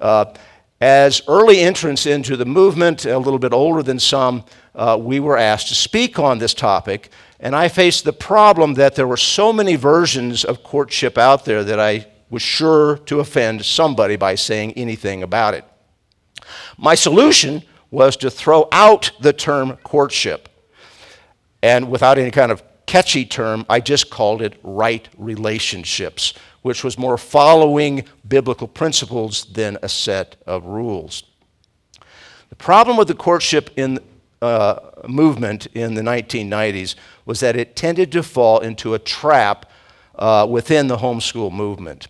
Uh, 0.00 0.32
as 0.80 1.20
early 1.28 1.60
entrants 1.60 2.06
into 2.06 2.38
the 2.38 2.46
movement, 2.46 3.04
a 3.04 3.18
little 3.18 3.38
bit 3.38 3.52
older 3.52 3.82
than 3.82 3.98
some, 3.98 4.44
uh, 4.74 4.98
we 4.98 5.20
were 5.20 5.36
asked 5.36 5.68
to 5.68 5.74
speak 5.74 6.18
on 6.18 6.38
this 6.38 6.54
topic. 6.54 7.10
And 7.38 7.54
I 7.54 7.68
faced 7.68 8.04
the 8.04 8.12
problem 8.12 8.74
that 8.74 8.94
there 8.94 9.06
were 9.06 9.16
so 9.16 9.52
many 9.52 9.76
versions 9.76 10.44
of 10.44 10.62
courtship 10.62 11.18
out 11.18 11.44
there 11.44 11.62
that 11.64 11.78
I 11.78 12.06
was 12.30 12.42
sure 12.42 12.98
to 12.98 13.20
offend 13.20 13.64
somebody 13.64 14.16
by 14.16 14.34
saying 14.34 14.72
anything 14.72 15.22
about 15.22 15.54
it. 15.54 15.64
My 16.76 16.94
solution 16.94 17.62
was 17.90 18.16
to 18.18 18.30
throw 18.30 18.68
out 18.72 19.10
the 19.20 19.32
term 19.32 19.76
courtship. 19.82 20.48
And 21.62 21.90
without 21.90 22.18
any 22.18 22.30
kind 22.30 22.52
of 22.52 22.62
catchy 22.86 23.24
term, 23.24 23.66
I 23.68 23.80
just 23.80 24.10
called 24.10 24.42
it 24.42 24.58
right 24.62 25.08
relationships, 25.18 26.34
which 26.62 26.84
was 26.84 26.98
more 26.98 27.18
following 27.18 28.04
biblical 28.26 28.68
principles 28.68 29.44
than 29.46 29.78
a 29.82 29.88
set 29.88 30.36
of 30.46 30.64
rules. 30.66 31.24
The 32.48 32.56
problem 32.56 32.96
with 32.96 33.08
the 33.08 33.14
courtship 33.14 33.70
in, 33.76 33.98
uh, 34.46 35.08
movement 35.08 35.66
in 35.74 35.94
the 35.94 36.02
1990s 36.02 36.94
was 37.24 37.40
that 37.40 37.56
it 37.56 37.76
tended 37.76 38.12
to 38.12 38.22
fall 38.22 38.60
into 38.60 38.94
a 38.94 38.98
trap 38.98 39.70
uh, 40.18 40.46
within 40.48 40.86
the 40.86 40.96
homeschool 40.98 41.52
movement. 41.52 42.08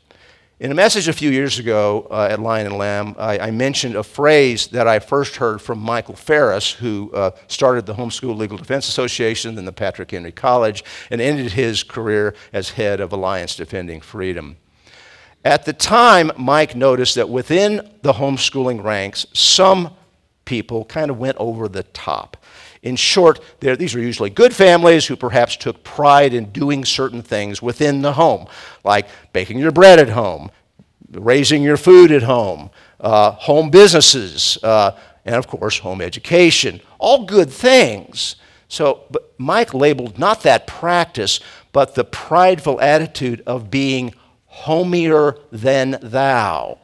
In 0.59 0.71
a 0.71 0.75
message 0.75 1.07
a 1.07 1.13
few 1.13 1.31
years 1.31 1.59
ago 1.59 2.07
uh, 2.11 2.29
at 2.31 2.41
Lion 2.41 2.67
and 2.67 2.79
Lamb, 2.79 3.15
I, 3.19 3.39
I, 3.39 3.51
mentioned 3.51 3.95
a 3.95 4.03
phrase 4.03 4.69
that 4.69 4.89
I 4.89 5.01
first 5.01 5.37
heard 5.37 5.61
from 5.61 5.79
Michael 5.79 6.17
Farris, 6.17 6.73
who 6.73 7.11
uh, 7.13 7.33
started 7.47 7.85
the 7.85 7.93
Homeschool 7.93 8.35
Legal 8.35 8.57
Defense 8.57 8.89
Association 8.89 9.59
and 9.59 9.69
the 9.69 9.73
Patrick 9.73 10.13
Henry 10.13 10.33
College, 10.33 10.83
and 11.11 11.21
ended 11.21 11.53
his 11.53 11.83
career 11.83 12.35
as 12.55 12.71
head 12.71 13.01
of 13.01 13.13
Alliance 13.13 13.55
Defending 13.55 14.01
Freedom. 14.01 14.57
At 15.45 15.67
the 15.67 15.75
time, 15.75 16.33
Mike 16.39 16.75
noticed 16.75 17.17
that 17.17 17.29
within 17.29 17.91
the 18.01 18.15
homeschooling 18.15 18.83
ranks, 18.83 19.27
some 19.35 19.95
people 20.47 20.87
kind 20.87 21.11
of 21.11 21.19
went 21.19 21.37
over 21.37 21.69
the 21.69 21.83
top. 21.83 22.39
In 22.83 22.97
short, 22.97 23.41
these 23.61 23.95
are 23.95 24.01
usually 24.01 24.31
good 24.31 24.55
families 24.55 25.05
who 25.07 25.17
perhaps 25.17 25.57
took 25.57 25.85
pride 25.85 26.33
in 26.33 26.51
doing 26.53 26.85
certain 26.85 27.21
things 27.21 27.61
within 27.61 28.01
the 28.01 28.15
home, 28.15 28.47
like 28.85 29.09
baking 29.35 29.59
your 29.59 29.73
bread 29.73 29.99
at 29.99 30.09
home, 30.09 30.51
raising 31.11 31.63
your 31.63 31.77
food 31.77 32.11
at 32.13 32.23
home, 32.23 32.71
uh, 33.01 33.33
home 33.33 33.71
businesses, 33.71 34.57
uh, 34.63 34.93
and 35.25 35.35
of 35.35 35.49
course, 35.49 35.79
home 35.79 36.01
education. 36.01 36.81
All 36.99 37.27
good 37.27 37.51
things. 37.51 38.37
So, 38.69 39.05
but 39.11 39.35
Mike 39.39 39.75
labeled 39.75 40.19
not 40.19 40.43
that 40.43 40.67
practice, 40.67 41.41
but 41.73 41.95
the 41.95 42.05
prideful 42.05 42.81
attitude 42.81 43.43
of 43.47 43.71
being 43.71 44.15
homier 44.47 45.37
than 45.53 45.99
thou. 46.03 46.79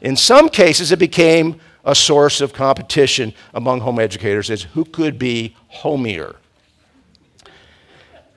In 0.00 0.16
some 0.16 0.48
cases, 0.48 0.92
it 0.92 0.98
became 0.98 1.60
a 1.84 1.94
source 1.94 2.40
of 2.40 2.52
competition 2.52 3.32
among 3.54 3.80
home 3.80 3.98
educators 3.98 4.50
is 4.50 4.64
who 4.64 4.84
could 4.84 5.18
be 5.18 5.56
homier. 5.68 6.36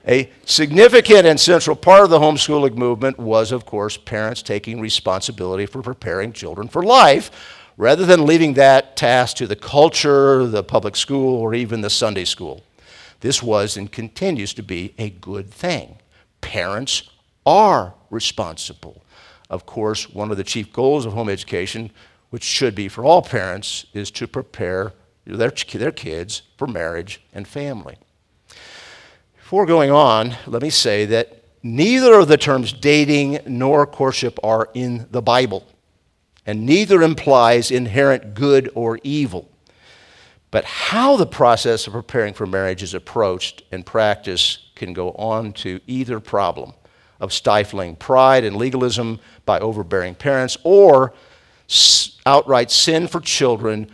A 0.06 0.30
significant 0.46 1.26
and 1.26 1.38
central 1.38 1.76
part 1.76 2.04
of 2.04 2.10
the 2.10 2.18
homeschooling 2.18 2.76
movement 2.76 3.18
was, 3.18 3.52
of 3.52 3.66
course, 3.66 3.96
parents 3.96 4.42
taking 4.42 4.80
responsibility 4.80 5.66
for 5.66 5.82
preparing 5.82 6.32
children 6.32 6.68
for 6.68 6.82
life 6.82 7.30
rather 7.76 8.06
than 8.06 8.26
leaving 8.26 8.54
that 8.54 8.96
task 8.96 9.36
to 9.36 9.46
the 9.46 9.56
culture, 9.56 10.46
the 10.46 10.62
public 10.62 10.96
school, 10.96 11.36
or 11.36 11.54
even 11.54 11.80
the 11.80 11.90
Sunday 11.90 12.24
school. 12.24 12.62
This 13.20 13.42
was 13.42 13.76
and 13.76 13.90
continues 13.90 14.54
to 14.54 14.62
be 14.62 14.94
a 14.98 15.10
good 15.10 15.50
thing. 15.50 15.98
Parents 16.40 17.10
are 17.44 17.94
responsible. 18.10 19.02
Of 19.50 19.66
course, 19.66 20.08
one 20.08 20.30
of 20.30 20.38
the 20.38 20.44
chief 20.44 20.72
goals 20.72 21.04
of 21.04 21.12
home 21.12 21.28
education 21.28 21.90
which 22.30 22.44
should 22.44 22.74
be 22.74 22.88
for 22.88 23.04
all 23.04 23.22
parents, 23.22 23.86
is 23.92 24.10
to 24.12 24.26
prepare 24.26 24.92
their, 25.26 25.50
their 25.50 25.92
kids 25.92 26.42
for 26.56 26.66
marriage 26.66 27.20
and 27.32 27.46
family. 27.46 27.98
Before 29.36 29.66
going 29.66 29.90
on, 29.90 30.36
let 30.46 30.62
me 30.62 30.70
say 30.70 31.04
that 31.06 31.42
neither 31.62 32.14
of 32.14 32.28
the 32.28 32.36
terms 32.36 32.72
dating 32.72 33.40
nor 33.46 33.84
courtship 33.86 34.38
are 34.44 34.68
in 34.74 35.08
the 35.10 35.20
Bible, 35.20 35.66
and 36.46 36.64
neither 36.64 37.02
implies 37.02 37.70
inherent 37.70 38.34
good 38.34 38.70
or 38.74 39.00
evil. 39.02 39.50
But 40.52 40.64
how 40.64 41.16
the 41.16 41.26
process 41.26 41.86
of 41.86 41.92
preparing 41.92 42.34
for 42.34 42.46
marriage 42.46 42.82
is 42.82 42.94
approached 42.94 43.62
and 43.70 43.84
practiced 43.84 44.74
can 44.74 44.92
go 44.92 45.10
on 45.12 45.52
to 45.52 45.80
either 45.86 46.18
problem 46.18 46.74
of 47.20 47.32
stifling 47.32 47.96
pride 47.96 48.44
and 48.44 48.56
legalism 48.56 49.20
by 49.44 49.58
overbearing 49.60 50.14
parents 50.14 50.56
or 50.64 51.12
outright 52.26 52.70
sin 52.70 53.06
for 53.06 53.20
children 53.20 53.90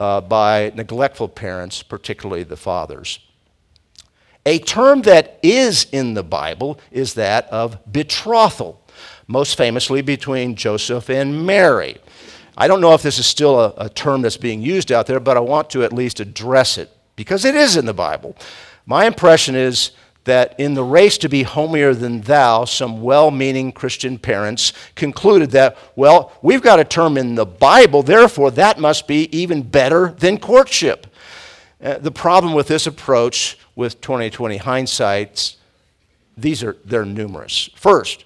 uh, 0.00 0.20
by 0.20 0.72
neglectful 0.74 1.28
parents, 1.28 1.82
particularly 1.82 2.42
the 2.42 2.56
fathers. 2.56 3.18
A 4.44 4.58
term 4.58 5.02
that 5.02 5.38
is 5.42 5.86
in 5.92 6.14
the 6.14 6.24
Bible 6.24 6.80
is 6.90 7.14
that 7.14 7.48
of 7.50 7.78
betrothal, 7.90 8.80
most 9.28 9.56
famously 9.56 10.02
between 10.02 10.56
Joseph 10.56 11.08
and 11.08 11.46
Mary. 11.46 11.98
I 12.56 12.66
don't 12.66 12.80
know 12.80 12.94
if 12.94 13.02
this 13.02 13.18
is 13.18 13.26
still 13.26 13.60
a, 13.60 13.72
a, 13.76 13.88
term 13.88 14.22
that's 14.22 14.36
being 14.36 14.60
used 14.60 14.90
out 14.90 15.06
there, 15.06 15.20
but 15.20 15.36
I 15.36 15.40
want 15.40 15.70
to 15.70 15.84
at 15.84 15.92
least 15.92 16.20
address 16.20 16.76
it 16.76 16.90
because 17.16 17.44
it 17.44 17.54
is 17.54 17.76
in 17.76 17.86
the 17.86 17.94
Bible. 17.94 18.36
My 18.84 19.06
impression 19.06 19.54
is 19.54 19.92
that 20.24 20.58
in 20.58 20.74
the 20.74 20.84
race 20.84 21.18
to 21.18 21.28
be 21.28 21.42
homier 21.42 21.94
than 21.94 22.20
thou, 22.20 22.64
some 22.64 23.02
well 23.02 23.30
meaning 23.30 23.72
Christian 23.72 24.18
parents 24.18 24.72
concluded 24.94 25.50
that, 25.50 25.76
well, 25.96 26.32
we've 26.42 26.62
got 26.62 26.78
a 26.78 26.84
term 26.84 27.16
in 27.16 27.34
the 27.34 27.46
Bible, 27.46 28.02
therefore 28.02 28.50
that 28.52 28.78
must 28.78 29.08
be 29.08 29.28
even 29.36 29.62
better 29.62 30.14
than 30.18 30.38
courtship. 30.38 31.06
Uh, 31.82 31.98
the 31.98 32.12
problem 32.12 32.54
with 32.54 32.68
this 32.68 32.86
approach 32.86 33.58
with 33.74 34.00
2020 34.00 34.58
hindsight, 34.58 35.56
these 36.36 36.62
are 36.62 36.76
they're 36.84 37.04
numerous. 37.04 37.68
First, 37.74 38.24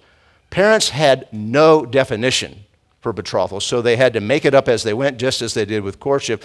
parents 0.51 0.91
had 0.91 1.27
no 1.33 1.87
definition 1.87 2.65
for 3.01 3.15
betrothal, 3.15 3.61
so 3.61 3.81
they 3.81 3.97
had 3.97 4.13
to 4.13 4.21
make 4.21 4.45
it 4.45 4.55
up 4.55 4.69
as 4.69 4.83
they 4.83 4.93
went, 4.93 5.17
just 5.17 5.41
as 5.41 5.55
they 5.55 5.65
did 5.65 5.83
with 5.83 5.99
courtship 5.99 6.45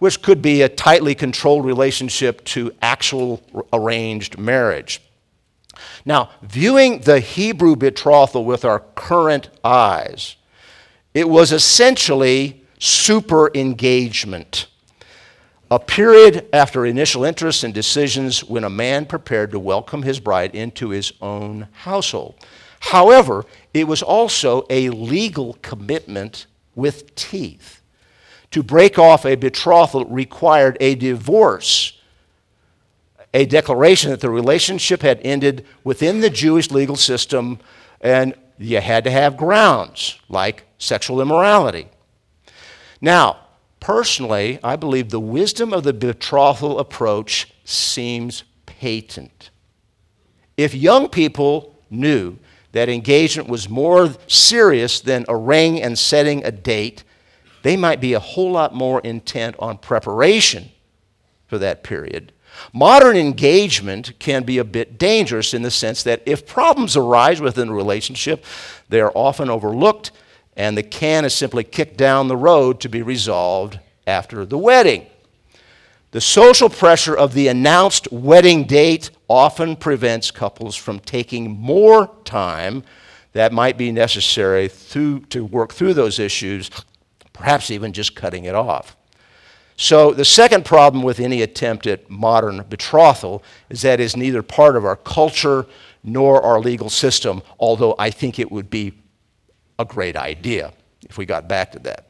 which 0.00 0.22
could 0.22 0.42
be 0.42 0.62
a 0.62 0.68
tightly 0.68 1.14
controlled 1.14 1.64
relationship 1.64 2.44
to 2.44 2.72
actual 2.82 3.40
arranged 3.72 4.36
marriage. 4.38 5.00
Now, 6.04 6.30
viewing 6.42 7.00
the 7.00 7.20
Hebrew 7.20 7.76
betrothal 7.76 8.44
with 8.44 8.64
our 8.64 8.80
current 8.80 9.50
eyes, 9.62 10.36
it 11.14 11.28
was 11.28 11.52
essentially 11.52 12.64
super 12.78 13.50
engagement. 13.54 14.66
A 15.70 15.78
period 15.78 16.48
after 16.52 16.84
initial 16.84 17.22
interest 17.22 17.62
and 17.62 17.72
decisions 17.72 18.42
when 18.42 18.64
a 18.64 18.70
man 18.70 19.06
prepared 19.06 19.52
to 19.52 19.58
welcome 19.58 20.02
his 20.02 20.18
bride 20.18 20.54
into 20.54 20.88
his 20.88 21.12
own 21.20 21.68
household. 21.72 22.34
However, 22.80 23.44
it 23.74 23.86
was 23.86 24.02
also 24.02 24.66
a 24.70 24.88
legal 24.88 25.58
commitment 25.62 26.46
with 26.74 27.14
teeth. 27.14 27.79
To 28.52 28.62
break 28.62 28.98
off 28.98 29.24
a 29.24 29.36
betrothal 29.36 30.04
required 30.06 30.76
a 30.80 30.94
divorce, 30.96 31.98
a 33.32 33.46
declaration 33.46 34.10
that 34.10 34.20
the 34.20 34.30
relationship 34.30 35.02
had 35.02 35.20
ended 35.22 35.64
within 35.84 36.20
the 36.20 36.30
Jewish 36.30 36.70
legal 36.70 36.96
system, 36.96 37.60
and 38.00 38.34
you 38.58 38.80
had 38.80 39.04
to 39.04 39.10
have 39.10 39.36
grounds 39.36 40.18
like 40.28 40.64
sexual 40.78 41.20
immorality. 41.20 41.88
Now, 43.00 43.38
personally, 43.78 44.58
I 44.64 44.76
believe 44.76 45.10
the 45.10 45.20
wisdom 45.20 45.72
of 45.72 45.84
the 45.84 45.92
betrothal 45.92 46.78
approach 46.80 47.48
seems 47.64 48.42
patent. 48.66 49.50
If 50.56 50.74
young 50.74 51.08
people 51.08 51.76
knew 51.88 52.36
that 52.72 52.88
engagement 52.88 53.48
was 53.48 53.68
more 53.68 54.10
serious 54.26 55.00
than 55.00 55.24
a 55.28 55.36
ring 55.36 55.80
and 55.80 55.98
setting 55.98 56.44
a 56.44 56.50
date, 56.50 57.04
they 57.62 57.76
might 57.76 58.00
be 58.00 58.14
a 58.14 58.20
whole 58.20 58.52
lot 58.52 58.74
more 58.74 59.00
intent 59.00 59.56
on 59.58 59.78
preparation 59.78 60.70
for 61.46 61.58
that 61.58 61.82
period. 61.82 62.32
Modern 62.72 63.16
engagement 63.16 64.18
can 64.18 64.42
be 64.44 64.58
a 64.58 64.64
bit 64.64 64.98
dangerous 64.98 65.54
in 65.54 65.62
the 65.62 65.70
sense 65.70 66.02
that 66.02 66.22
if 66.26 66.46
problems 66.46 66.96
arise 66.96 67.40
within 67.40 67.68
a 67.68 67.74
relationship, 67.74 68.44
they 68.88 69.00
are 69.00 69.12
often 69.14 69.48
overlooked 69.48 70.10
and 70.56 70.76
the 70.76 70.82
can 70.82 71.24
is 71.24 71.34
simply 71.34 71.64
kicked 71.64 71.96
down 71.96 72.28
the 72.28 72.36
road 72.36 72.80
to 72.80 72.88
be 72.88 73.02
resolved 73.02 73.78
after 74.06 74.44
the 74.44 74.58
wedding. 74.58 75.06
The 76.10 76.20
social 76.20 76.68
pressure 76.68 77.16
of 77.16 77.34
the 77.34 77.48
announced 77.48 78.10
wedding 78.10 78.64
date 78.64 79.10
often 79.28 79.76
prevents 79.76 80.30
couples 80.30 80.74
from 80.74 80.98
taking 80.98 81.50
more 81.50 82.10
time 82.24 82.82
that 83.32 83.52
might 83.52 83.78
be 83.78 83.92
necessary 83.92 84.66
through, 84.66 85.20
to 85.26 85.44
work 85.44 85.72
through 85.72 85.94
those 85.94 86.18
issues, 86.18 86.68
perhaps 87.40 87.70
even 87.70 87.92
just 87.92 88.14
cutting 88.14 88.44
it 88.44 88.54
off. 88.54 88.96
So, 89.76 90.12
the 90.12 90.26
second 90.26 90.66
problem 90.66 91.02
with 91.02 91.18
any 91.20 91.40
attempt 91.40 91.86
at 91.86 92.10
modern 92.10 92.62
betrothal 92.68 93.42
is 93.70 93.80
that 93.80 93.98
it 93.98 94.04
is 94.04 94.14
neither 94.14 94.42
part 94.42 94.76
of 94.76 94.84
our 94.84 94.96
culture 94.96 95.64
nor 96.04 96.42
our 96.42 96.60
legal 96.60 96.90
system, 96.90 97.40
although 97.58 97.94
I 97.98 98.10
think 98.10 98.38
it 98.38 98.52
would 98.52 98.68
be 98.68 98.92
a 99.78 99.86
great 99.86 100.16
idea 100.16 100.74
if 101.08 101.16
we 101.16 101.24
got 101.24 101.48
back 101.48 101.72
to 101.72 101.78
that. 101.78 102.08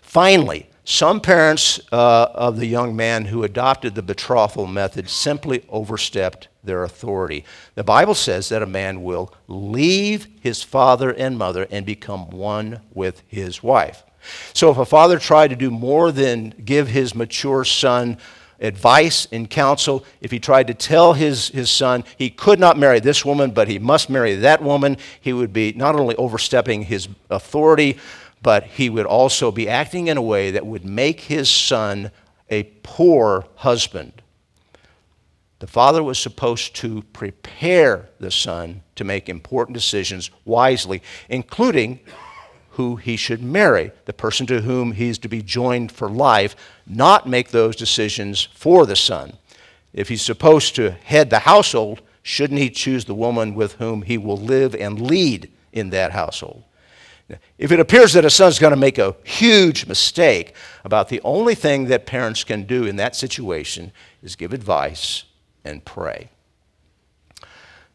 Finally, 0.00 0.70
some 0.88 1.20
parents 1.20 1.80
uh, 1.90 2.28
of 2.32 2.58
the 2.58 2.66
young 2.66 2.94
man 2.94 3.24
who 3.24 3.42
adopted 3.42 3.96
the 3.96 4.02
betrothal 4.02 4.68
method 4.68 5.10
simply 5.10 5.64
overstepped 5.68 6.46
their 6.62 6.84
authority. 6.84 7.44
The 7.74 7.82
Bible 7.82 8.14
says 8.14 8.48
that 8.50 8.62
a 8.62 8.66
man 8.66 9.02
will 9.02 9.34
leave 9.48 10.28
his 10.40 10.62
father 10.62 11.10
and 11.10 11.36
mother 11.36 11.66
and 11.72 11.84
become 11.84 12.30
one 12.30 12.82
with 12.94 13.24
his 13.26 13.64
wife. 13.64 14.04
So 14.52 14.70
if 14.70 14.78
a 14.78 14.86
father 14.86 15.18
tried 15.18 15.48
to 15.48 15.56
do 15.56 15.72
more 15.72 16.12
than 16.12 16.50
give 16.64 16.86
his 16.86 17.16
mature 17.16 17.64
son 17.64 18.18
advice 18.60 19.26
and 19.32 19.50
counsel, 19.50 20.04
if 20.20 20.30
he 20.30 20.38
tried 20.38 20.68
to 20.68 20.74
tell 20.74 21.14
his, 21.14 21.48
his 21.48 21.68
son 21.68 22.04
he 22.16 22.30
could 22.30 22.60
not 22.60 22.78
marry 22.78 23.00
this 23.00 23.24
woman, 23.24 23.50
but 23.50 23.66
he 23.66 23.80
must 23.80 24.08
marry 24.08 24.36
that 24.36 24.62
woman, 24.62 24.98
he 25.20 25.32
would 25.32 25.52
be 25.52 25.72
not 25.72 25.96
only 25.96 26.14
overstepping 26.14 26.82
his 26.82 27.08
authority, 27.28 27.98
but 28.46 28.62
he 28.62 28.88
would 28.88 29.06
also 29.06 29.50
be 29.50 29.68
acting 29.68 30.06
in 30.06 30.16
a 30.16 30.22
way 30.22 30.52
that 30.52 30.64
would 30.64 30.84
make 30.84 31.22
his 31.22 31.50
son 31.50 32.12
a 32.48 32.62
poor 32.84 33.44
husband. 33.56 34.22
The 35.58 35.66
father 35.66 36.00
was 36.00 36.16
supposed 36.16 36.76
to 36.76 37.02
prepare 37.12 38.08
the 38.20 38.30
son 38.30 38.84
to 38.94 39.02
make 39.02 39.28
important 39.28 39.74
decisions 39.74 40.30
wisely, 40.44 41.02
including 41.28 41.98
who 42.70 42.94
he 42.94 43.16
should 43.16 43.42
marry, 43.42 43.90
the 44.04 44.12
person 44.12 44.46
to 44.46 44.60
whom 44.60 44.92
he's 44.92 45.18
to 45.18 45.28
be 45.28 45.42
joined 45.42 45.90
for 45.90 46.08
life, 46.08 46.54
not 46.86 47.28
make 47.28 47.48
those 47.48 47.74
decisions 47.74 48.44
for 48.54 48.86
the 48.86 48.94
son. 48.94 49.32
If 49.92 50.08
he's 50.08 50.22
supposed 50.22 50.76
to 50.76 50.92
head 50.92 51.30
the 51.30 51.40
household, 51.40 52.00
shouldn't 52.22 52.60
he 52.60 52.70
choose 52.70 53.06
the 53.06 53.12
woman 53.12 53.56
with 53.56 53.72
whom 53.72 54.02
he 54.02 54.16
will 54.16 54.36
live 54.36 54.72
and 54.76 55.00
lead 55.00 55.50
in 55.72 55.90
that 55.90 56.12
household? 56.12 56.62
If 57.58 57.72
it 57.72 57.80
appears 57.80 58.12
that 58.12 58.24
a 58.24 58.30
son's 58.30 58.58
going 58.58 58.72
to 58.72 58.76
make 58.76 58.98
a 58.98 59.16
huge 59.24 59.86
mistake, 59.86 60.54
about 60.84 61.08
the 61.08 61.20
only 61.24 61.56
thing 61.56 61.86
that 61.86 62.06
parents 62.06 62.44
can 62.44 62.62
do 62.62 62.84
in 62.84 62.96
that 62.96 63.16
situation 63.16 63.90
is 64.22 64.36
give 64.36 64.52
advice 64.52 65.24
and 65.64 65.84
pray. 65.84 66.30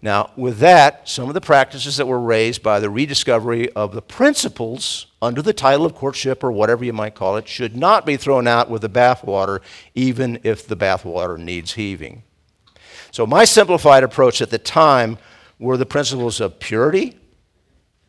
Now, 0.01 0.31
with 0.35 0.57
that, 0.59 1.07
some 1.07 1.27
of 1.27 1.35
the 1.35 1.41
practices 1.41 1.97
that 1.97 2.07
were 2.07 2.19
raised 2.19 2.63
by 2.63 2.79
the 2.79 2.89
rediscovery 2.89 3.71
of 3.73 3.93
the 3.93 4.01
principles 4.01 5.05
under 5.21 5.43
the 5.43 5.53
title 5.53 5.85
of 5.85 5.93
courtship 5.93 6.43
or 6.43 6.51
whatever 6.51 6.83
you 6.83 6.91
might 6.91 7.13
call 7.13 7.37
it 7.37 7.47
should 7.47 7.77
not 7.77 8.05
be 8.05 8.17
thrown 8.17 8.47
out 8.47 8.69
with 8.69 8.81
the 8.81 8.89
bathwater, 8.89 9.59
even 9.93 10.39
if 10.43 10.67
the 10.67 10.75
bathwater 10.75 11.37
needs 11.37 11.73
heaving. 11.73 12.23
So, 13.11 13.27
my 13.27 13.45
simplified 13.45 14.03
approach 14.03 14.41
at 14.41 14.49
the 14.49 14.57
time 14.57 15.19
were 15.59 15.77
the 15.77 15.85
principles 15.85 16.41
of 16.41 16.59
purity, 16.59 17.19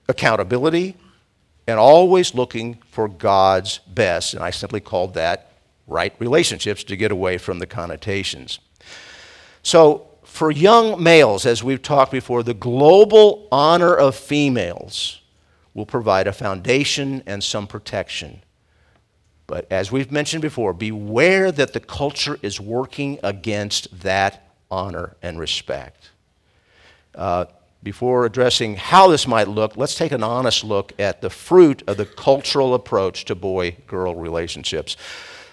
accountability, 0.08 0.96
and 1.66 1.79
always 1.79 2.35
looking 2.35 2.79
for 2.90 3.09
God's 3.09 3.79
best. 3.79 4.35
And 4.35 4.42
I 4.42 4.51
simply 4.51 4.81
called 4.81 5.14
that 5.14 5.53
right 5.87 6.14
relationships 6.18 6.85
to 6.85 6.96
get 6.96 7.12
away 7.12 7.38
from 7.38 7.59
the 7.59 7.66
connotations. 7.66 8.59
So, 9.62 10.09
for 10.25 10.51
young 10.51 11.03
males, 11.03 11.44
as 11.44 11.62
we've 11.62 11.83
talked 11.83 12.11
before, 12.11 12.42
the 12.42 12.55
global 12.55 13.46
honor 13.53 13.94
of 13.94 14.16
females 14.16 15.20
will 15.75 15.85
provide 15.85 16.27
a 16.27 16.33
foundation 16.33 17.22
and 17.27 17.44
some 17.44 17.66
protection. 17.66 18.42
But 19.46 19.66
as 19.70 19.92
we've 19.92 20.11
mentioned 20.11 20.40
before, 20.40 20.72
beware 20.72 21.53
that 21.53 21.75
the 21.75 21.81
culture 21.81 22.38
is 22.40 22.59
working 22.59 23.18
against 23.22 24.01
that 24.01 24.48
honor 24.70 25.16
and 25.20 25.38
respect. 25.38 26.11
Uh, 27.14 27.44
before 27.83 28.25
addressing 28.25 28.77
how 28.77 29.09
this 29.09 29.27
might 29.27 29.49
look, 29.49 29.77
let's 29.77 29.95
take 29.95 30.12
an 30.12 30.23
honest 30.23 30.64
look 30.64 30.92
at 30.99 31.21
the 31.21 31.31
fruit 31.31 31.83
of 31.87 31.97
the 31.97 32.07
cultural 32.07 32.75
approach 32.75 33.25
to 33.27 33.35
boy 33.35 33.77
girl 33.87 34.14
relationships. 34.14 34.97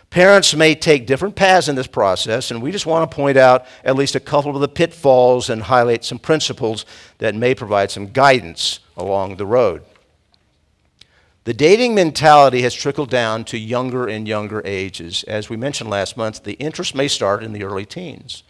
Parents 0.10 0.56
may 0.56 0.74
take 0.74 1.06
different 1.06 1.36
paths 1.36 1.68
in 1.68 1.76
this 1.76 1.88
process, 1.88 2.50
and 2.50 2.62
we 2.62 2.72
just 2.72 2.88
want 2.88 3.10
to 3.10 3.16
point 3.16 3.38
out 3.38 3.66
at 3.84 3.96
least 3.96 4.16
a 4.16 4.20
couple 4.20 4.56
of 4.56 4.62
the 4.62 4.68
pitfalls 4.68 5.50
and 5.50 5.64
highlight 5.64 6.04
some 6.04 6.18
principles 6.18 6.86
that 7.20 7.36
may 7.36 7.54
provide 7.54 7.92
some 7.92 8.08
guidance 8.08 8.80
along 8.98 9.36
the 9.36 9.46
road. 9.46 9.84
The 11.44 11.54
dating 11.54 11.96
mentality 11.96 12.64
has 12.64 12.74
trickled 12.74 13.10
down 13.10 13.44
to 13.46 13.58
younger 13.58 14.08
and 14.08 14.28
younger 14.28 14.62
ages. 14.66 15.24
As 15.24 15.50
we 15.50 15.58
mentioned 15.58 15.90
last 15.90 16.18
month, 16.18 16.44
the 16.44 16.54
interest 16.54 16.96
may 16.96 17.08
start 17.08 17.44
in 17.44 17.54
the 17.54 17.64
early 17.64 17.86
teens. 17.86 18.44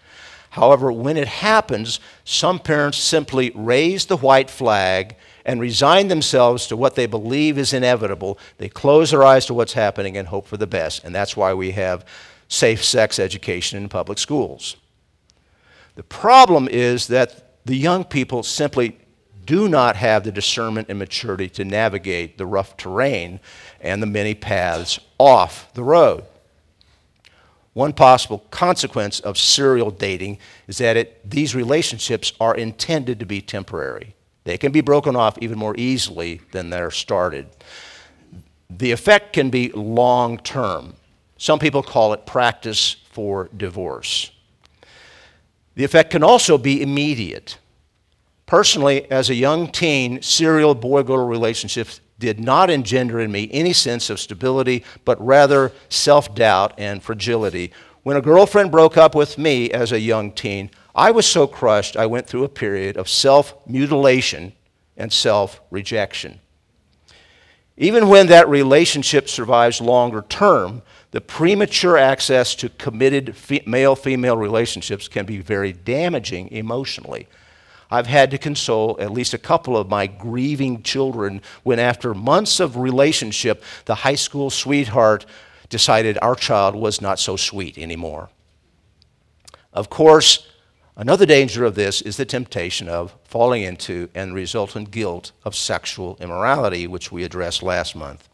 However, 0.60 0.92
when 0.92 1.16
it 1.16 1.30
happens, 1.30 2.02
some 2.26 2.60
parents 2.60 2.98
simply 2.98 3.54
raise 3.56 4.08
the 4.08 4.18
white 4.18 4.50
flag 4.50 5.16
and 5.46 5.62
resign 5.62 6.10
themselves 6.10 6.68
to 6.68 6.76
what 6.76 6.96
they 6.96 7.06
believe 7.06 7.58
is 7.58 7.72
inevitable. 7.72 8.38
They 8.58 8.68
close 8.68 9.12
their 9.12 9.24
eyes 9.24 9.46
to 9.46 9.54
what's 9.54 9.72
happening 9.72 10.18
and 10.18 10.28
hope 10.28 10.48
for 10.48 10.58
the 10.58 10.68
best. 10.68 11.06
And 11.06 11.16
that's 11.16 11.38
why 11.38 11.54
we 11.54 11.72
have 11.72 12.06
safe 12.50 12.84
sex 12.84 13.20
education 13.20 13.82
in 13.82 13.88
public 13.88 14.18
schools. 14.18 14.76
The 15.96 16.04
problem 16.04 16.68
is 16.70 17.08
that 17.08 17.64
the 17.66 17.78
young 17.78 18.04
people 18.04 18.44
simply 18.44 18.98
do 19.46 19.70
not 19.70 19.96
have 19.96 20.26
the 20.26 20.32
discernment 20.32 20.90
and 20.90 21.00
maturity 21.00 21.48
to 21.52 21.64
navigate 21.64 22.38
the 22.38 22.46
rough 22.46 22.76
terrain 22.76 23.40
and 23.80 24.04
the 24.04 24.08
many 24.08 24.36
paths 24.36 25.00
off 25.18 25.74
the 25.74 25.84
road. 25.84 26.26
One 27.80 27.94
possible 27.94 28.40
consequence 28.52 29.22
of 29.22 29.38
serial 29.38 29.90
dating 29.90 30.40
is 30.68 30.80
that 30.80 30.98
it, 30.98 31.22
these 31.24 31.56
relationships 31.56 32.34
are 32.38 32.54
intended 32.54 33.22
to 33.22 33.26
be 33.26 33.40
temporary. 33.40 34.16
They 34.44 34.58
can 34.58 34.74
be 34.74 34.82
broken 34.82 35.16
off 35.16 35.38
even 35.40 35.58
more 35.58 35.78
easily 35.78 36.42
than 36.52 36.72
they're 36.72 36.92
started. 36.92 37.48
The 38.70 38.92
effect 38.92 39.32
can 39.32 39.50
be 39.50 39.70
long 39.70 40.40
term. 40.40 40.96
Some 41.38 41.58
people 41.58 41.82
call 41.82 42.12
it 42.12 42.26
practice 42.26 42.98
for 43.12 43.50
divorce. 43.56 44.32
The 45.76 45.86
effect 45.86 46.12
can 46.12 46.22
also 46.22 46.58
be 46.58 46.82
immediate. 46.82 47.60
Personally, 48.46 49.10
as 49.10 49.30
a 49.30 49.36
young 49.36 49.72
teen, 49.72 50.22
serial 50.22 50.76
boy 50.76 51.04
girl 51.04 51.26
relationships 51.26 52.02
did 52.20 52.40
not 52.40 52.70
engender 52.70 53.20
in 53.20 53.32
me 53.32 53.50
any 53.52 53.74
sense 53.74 54.10
of 54.10 54.20
stability, 54.20 54.84
but 55.06 55.26
rather 55.26 55.72
self 55.88 56.36
doubt 56.36 56.74
and 56.78 57.02
fragility. 57.02 57.72
When 58.04 58.18
a 58.18 58.22
girlfriend 58.22 58.72
broke 58.72 58.98
up 58.98 59.16
with 59.16 59.38
me 59.38 59.72
as 59.72 59.92
a 59.92 60.00
young 60.00 60.32
teen, 60.32 60.70
I 60.96 61.12
was 61.12 61.26
so 61.26 61.48
crushed, 61.48 61.96
I 61.96 62.06
went 62.06 62.28
through 62.28 62.44
a 62.44 62.50
period 62.50 62.98
of 62.98 63.10
self 63.10 63.56
mutilation 63.68 64.54
and 64.98 65.12
self 65.12 65.62
rejection. 65.72 66.40
Even 67.78 68.10
when 68.10 68.28
that 68.28 68.50
relationship 68.50 69.30
survives 69.30 69.80
longer 69.80 70.26
term, 70.28 70.82
the 71.12 71.22
premature 71.22 71.98
access 71.98 72.54
to 72.56 72.70
committed 72.70 73.36
male 73.66 73.96
female 73.96 74.36
relationships 74.36 75.08
can 75.08 75.26
be 75.26 75.40
very 75.40 75.72
damaging 75.72 76.52
emotionally. 76.52 77.28
I've 77.92 78.08
had 78.08 78.30
to 78.32 78.38
console 78.38 78.98
at 79.00 79.12
least 79.12 79.34
a 79.34 79.40
couple 79.40 79.76
of 79.76 79.90
my 79.90 80.06
grieving 80.06 80.84
children 80.84 81.42
when, 81.64 81.80
after 81.80 82.14
months 82.14 82.60
of 82.60 82.78
relationship, 82.78 83.64
the 83.86 83.96
high 83.96 84.16
school 84.16 84.50
sweetheart 84.50 85.26
decided 85.70 86.18
our 86.22 86.36
child 86.36 86.76
was 86.76 87.02
not 87.02 87.20
so 87.20 87.36
sweet 87.36 87.78
anymore. 87.78 88.30
Of 89.74 89.90
course, 89.90 90.48
another 90.96 91.26
danger 91.26 91.66
of 91.66 91.76
this 91.76 92.02
is 92.02 92.18
the 92.18 92.26
temptation 92.26 92.88
of 92.88 93.16
falling 93.24 93.64
into 93.64 94.10
and 94.14 94.36
resultant 94.36 94.92
guilt 94.92 95.32
of 95.44 95.56
sexual 95.56 96.18
immorality, 96.20 96.86
which 96.86 97.12
we 97.12 97.24
addressed 97.24 97.64
last 97.64 97.96
month. 97.96 98.30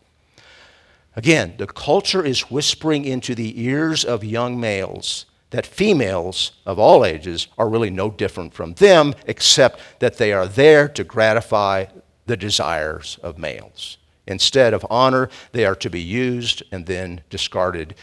Again, 1.16 1.54
the 1.58 1.68
culture 1.68 2.26
is 2.26 2.52
whispering 2.52 3.06
into 3.06 3.36
the 3.36 3.62
ears 3.64 4.04
of 4.04 4.24
young 4.24 4.60
males 4.60 5.26
that 5.52 5.66
females 5.66 6.52
of 6.66 6.80
all 6.80 7.06
ages 7.06 7.48
are 7.58 7.70
really 7.70 7.90
no 7.90 8.10
different 8.10 8.54
from 8.54 8.74
them, 8.74 9.14
except 9.28 9.80
that 10.00 10.18
they 10.18 10.34
are 10.34 10.48
there 10.48 10.88
to 10.90 11.04
gratify 11.04 11.86
the 12.26 12.38
desires 12.38 13.20
of 13.22 13.38
males. 13.38 13.98
Instead 14.28 14.74
of 14.74 14.86
honor, 14.90 15.30
they 15.52 15.66
are 15.66 15.76
to 15.76 15.90
be 15.90 16.02
used 16.02 16.64
and 16.72 16.88
then 16.88 17.22
discarded. 17.30 17.96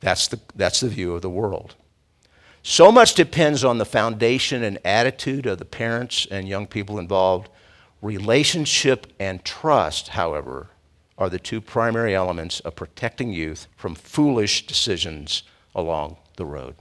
That's 0.00 0.28
the, 0.28 0.40
that's 0.56 0.80
the 0.80 0.88
view 0.88 1.14
of 1.14 1.22
the 1.22 1.30
world. 1.30 1.76
So 2.62 2.92
much 2.92 3.14
depends 3.14 3.64
on 3.64 3.78
the 3.78 3.86
foundation 3.86 4.62
and 4.62 4.78
attitude 4.84 5.46
of 5.46 5.58
the 5.58 5.64
parents 5.64 6.26
and 6.30 6.48
young 6.48 6.66
people 6.66 6.98
involved. 6.98 7.48
Relationship 8.02 9.06
and 9.18 9.44
trust, 9.44 10.08
however, 10.08 10.68
are 11.16 11.30
the 11.30 11.38
two 11.38 11.60
primary 11.60 12.14
elements 12.14 12.60
of 12.60 12.74
protecting 12.74 13.32
youth 13.32 13.66
from 13.76 13.94
foolish 13.94 14.66
decisions 14.66 15.42
along 15.74 16.16
the 16.40 16.46
road. 16.46 16.74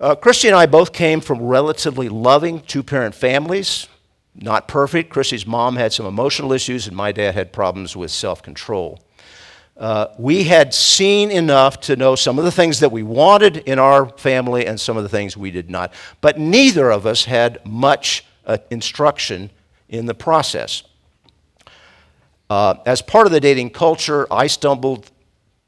Uh, 0.00 0.14
Christy 0.14 0.48
and 0.48 0.56
I 0.56 0.66
both 0.66 0.92
came 0.92 1.20
from 1.20 1.42
relatively 1.42 2.08
loving 2.08 2.60
two 2.60 2.82
parent 2.82 3.14
families. 3.14 3.88
Not 4.34 4.66
perfect. 4.66 5.10
Christy's 5.10 5.46
mom 5.46 5.76
had 5.76 5.92
some 5.92 6.06
emotional 6.06 6.52
issues, 6.52 6.86
and 6.86 6.96
my 6.96 7.12
dad 7.12 7.34
had 7.34 7.52
problems 7.52 7.96
with 7.96 8.10
self 8.10 8.42
control. 8.42 9.00
Uh, 9.76 10.06
we 10.18 10.44
had 10.44 10.72
seen 10.72 11.30
enough 11.30 11.80
to 11.80 11.96
know 11.96 12.14
some 12.14 12.38
of 12.38 12.44
the 12.44 12.52
things 12.52 12.80
that 12.80 12.92
we 12.92 13.02
wanted 13.02 13.56
in 13.58 13.78
our 13.78 14.08
family 14.18 14.66
and 14.66 14.80
some 14.80 14.96
of 14.96 15.02
the 15.02 15.08
things 15.08 15.36
we 15.36 15.50
did 15.50 15.68
not. 15.68 15.92
But 16.20 16.38
neither 16.38 16.90
of 16.90 17.06
us 17.06 17.24
had 17.24 17.64
much 17.66 18.24
uh, 18.46 18.58
instruction 18.70 19.50
in 19.88 20.06
the 20.06 20.14
process. 20.14 20.84
Uh, 22.48 22.74
as 22.86 23.02
part 23.02 23.26
of 23.26 23.32
the 23.32 23.40
dating 23.40 23.70
culture, 23.70 24.26
I 24.30 24.46
stumbled 24.46 25.10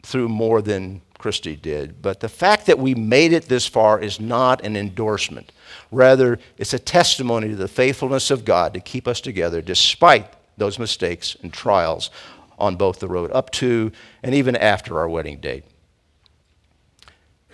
through 0.03 0.29
more 0.29 0.61
than 0.63 1.01
Christy 1.25 1.57
did. 1.57 2.03
But 2.03 2.21
the 2.21 2.29
fact 2.29 2.67
that 2.67 2.79
we 2.79 2.95
made 2.95 3.33
it 3.33 3.47
this 3.47 3.67
far 3.67 3.99
is 3.99 4.21
not 4.21 4.63
an 4.63 4.77
endorsement. 4.77 5.53
Rather, 5.91 6.39
it's 6.59 6.75
a 6.75 6.79
testimony 6.79 7.49
to 7.49 7.57
the 7.57 7.67
faithfulness 7.67 8.31
of 8.31 8.45
God 8.45 8.75
to 8.75 8.81
keep 8.81 9.09
us 9.09 9.23
together 9.23 9.63
despite 9.63 10.27
those 10.59 10.79
mistakes 10.79 11.35
and 11.43 11.51
trials 11.51 12.11
on 12.59 12.77
both 12.77 12.99
the 12.99 13.09
road 13.09 13.33
up 13.33 13.51
to 13.53 13.91
and 14.23 14.35
even 14.35 14.55
after 14.55 14.99
our 14.99 15.09
wedding 15.09 15.41
date. 15.41 15.65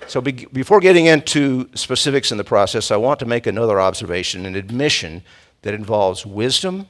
So, 0.08 0.20
be- 0.20 0.48
before 0.52 0.80
getting 0.80 1.06
into 1.06 1.70
specifics 1.76 2.32
in 2.32 2.38
the 2.38 2.42
process, 2.42 2.90
I 2.90 2.96
want 2.96 3.20
to 3.20 3.26
make 3.26 3.46
another 3.46 3.80
observation, 3.80 4.46
an 4.46 4.56
admission 4.56 5.22
that 5.62 5.74
involves 5.74 6.26
wisdom 6.26 6.88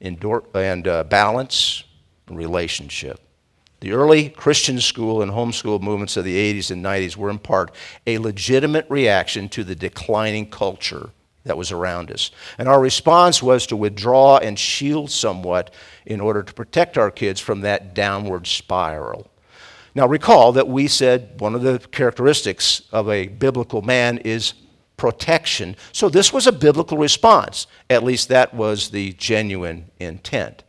endor- 0.00 0.44
and 0.54 0.86
uh, 0.86 1.02
balance 1.02 1.82
and 2.28 2.38
relationship. 2.38 3.18
The 3.82 3.94
early 3.94 4.28
Christian 4.28 4.80
school 4.80 5.22
and 5.22 5.32
homeschool 5.32 5.80
movements 5.80 6.16
of 6.16 6.24
the 6.24 6.36
80s 6.36 6.70
and 6.70 6.84
90s 6.84 7.16
were 7.16 7.30
in 7.30 7.40
part 7.40 7.74
a 8.06 8.18
legitimate 8.18 8.86
reaction 8.88 9.48
to 9.48 9.64
the 9.64 9.74
declining 9.74 10.48
culture 10.50 11.10
that 11.42 11.56
was 11.56 11.72
around 11.72 12.12
us. 12.12 12.30
And 12.58 12.68
our 12.68 12.80
response 12.80 13.42
was 13.42 13.66
to 13.66 13.76
withdraw 13.76 14.36
and 14.36 14.56
shield 14.56 15.10
somewhat 15.10 15.74
in 16.06 16.20
order 16.20 16.44
to 16.44 16.54
protect 16.54 16.96
our 16.96 17.10
kids 17.10 17.40
from 17.40 17.62
that 17.62 17.92
downward 17.92 18.46
spiral. 18.46 19.28
Now, 19.96 20.06
recall 20.06 20.52
that 20.52 20.68
we 20.68 20.86
said 20.86 21.40
one 21.40 21.56
of 21.56 21.62
the 21.62 21.80
characteristics 21.90 22.82
of 22.92 23.08
a 23.08 23.26
biblical 23.26 23.82
man 23.82 24.18
is 24.18 24.54
protection. 24.96 25.74
So, 25.90 26.08
this 26.08 26.32
was 26.32 26.46
a 26.46 26.52
biblical 26.52 26.98
response. 26.98 27.66
At 27.90 28.04
least 28.04 28.28
that 28.28 28.54
was 28.54 28.90
the 28.90 29.12
genuine 29.14 29.90
intent. 29.98 30.62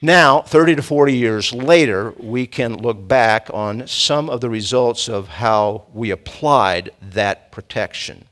Now, 0.00 0.42
30 0.42 0.76
to 0.76 0.82
40 0.82 1.12
years 1.12 1.52
later, 1.52 2.14
we 2.18 2.46
can 2.46 2.76
look 2.76 3.08
back 3.08 3.50
on 3.52 3.88
some 3.88 4.30
of 4.30 4.40
the 4.40 4.48
results 4.48 5.08
of 5.08 5.26
how 5.26 5.86
we 5.92 6.12
applied 6.12 6.92
that 7.02 7.50
protection. 7.50 8.26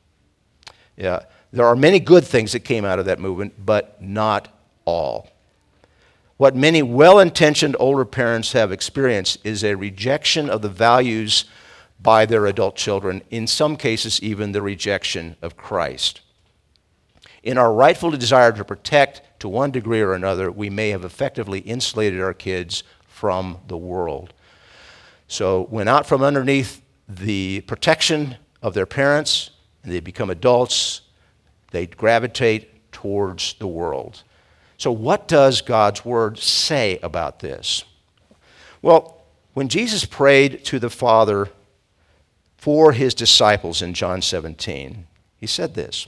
Yeah, 0.95 1.23
there 1.51 1.65
are 1.65 1.75
many 1.75 1.99
good 1.99 2.25
things 2.25 2.53
that 2.53 2.61
came 2.61 2.85
out 2.85 2.99
of 2.99 3.05
that 3.05 3.19
movement, 3.19 3.65
but 3.65 4.01
not 4.01 4.47
all. 4.85 5.29
What 6.37 6.55
many 6.55 6.81
well 6.81 7.19
intentioned 7.19 7.75
older 7.79 8.05
parents 8.05 8.53
have 8.53 8.71
experienced 8.71 9.39
is 9.43 9.63
a 9.63 9.75
rejection 9.75 10.49
of 10.49 10.61
the 10.61 10.69
values 10.69 11.45
by 11.99 12.25
their 12.25 12.45
adult 12.45 12.77
children, 12.77 13.23
in 13.29 13.45
some 13.45 13.75
cases, 13.75 14.21
even 14.21 14.53
the 14.53 14.61
rejection 14.61 15.35
of 15.41 15.57
Christ. 15.57 16.21
In 17.43 17.57
our 17.57 17.73
rightful 17.73 18.11
desire 18.11 18.53
to 18.53 18.63
protect 18.63 19.21
to 19.39 19.49
one 19.49 19.71
degree 19.71 20.01
or 20.01 20.13
another, 20.13 20.51
we 20.51 20.69
may 20.69 20.89
have 20.89 21.05
effectively 21.05 21.59
insulated 21.59 22.21
our 22.21 22.33
kids 22.33 22.83
from 23.07 23.59
the 23.67 23.77
world. 23.77 24.33
So, 25.27 25.63
when 25.69 25.87
out 25.87 26.05
from 26.05 26.21
underneath 26.21 26.81
the 27.07 27.61
protection 27.61 28.37
of 28.61 28.73
their 28.73 28.85
parents 28.85 29.49
and 29.83 29.91
they 29.91 29.99
become 29.99 30.29
adults, 30.29 31.01
they 31.71 31.87
gravitate 31.87 32.91
towards 32.91 33.53
the 33.55 33.67
world. 33.67 34.23
So, 34.77 34.91
what 34.91 35.27
does 35.27 35.61
God's 35.61 36.05
word 36.05 36.37
say 36.37 36.99
about 37.01 37.39
this? 37.39 37.83
Well, 38.81 39.21
when 39.53 39.69
Jesus 39.69 40.05
prayed 40.05 40.63
to 40.65 40.79
the 40.79 40.89
Father 40.89 41.49
for 42.57 42.91
his 42.91 43.13
disciples 43.13 43.81
in 43.81 43.93
John 43.93 44.21
17, 44.21 45.07
he 45.37 45.47
said 45.47 45.73
this 45.73 46.07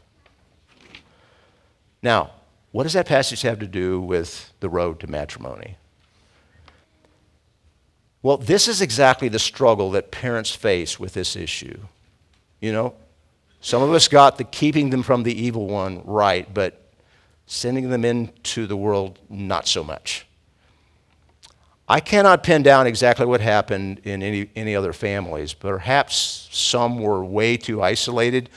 Now, 2.01 2.31
what 2.71 2.83
does 2.83 2.93
that 2.93 3.05
passage 3.05 3.41
have 3.41 3.59
to 3.59 3.67
do 3.67 3.99
with 4.01 4.53
the 4.59 4.69
road 4.69 4.99
to 5.01 5.07
matrimony? 5.07 5.77
Well, 8.23 8.37
this 8.37 8.67
is 8.67 8.81
exactly 8.81 9.29
the 9.29 9.39
struggle 9.39 9.91
that 9.91 10.11
parents 10.11 10.51
face 10.51 10.99
with 10.99 11.13
this 11.13 11.35
issue. 11.35 11.79
You 12.59 12.71
know, 12.71 12.93
some 13.61 13.81
of 13.81 13.91
us 13.91 14.07
got 14.07 14.37
the 14.37 14.43
keeping 14.43 14.89
them 14.89 15.03
from 15.03 15.23
the 15.23 15.39
evil 15.39 15.67
one 15.67 16.01
right, 16.05 16.51
but 16.53 16.81
sending 17.45 17.89
them 17.89 18.05
into 18.05 18.67
the 18.67 18.77
world, 18.77 19.19
not 19.29 19.67
so 19.67 19.83
much. 19.83 20.25
I 21.87 21.99
cannot 21.99 22.43
pin 22.43 22.63
down 22.63 22.87
exactly 22.87 23.25
what 23.25 23.41
happened 23.41 23.99
in 24.05 24.23
any, 24.23 24.49
any 24.55 24.75
other 24.75 24.93
families. 24.93 25.53
Perhaps 25.53 26.47
some 26.51 26.99
were 26.99 27.25
way 27.25 27.57
too 27.57 27.81
isolated 27.81 28.49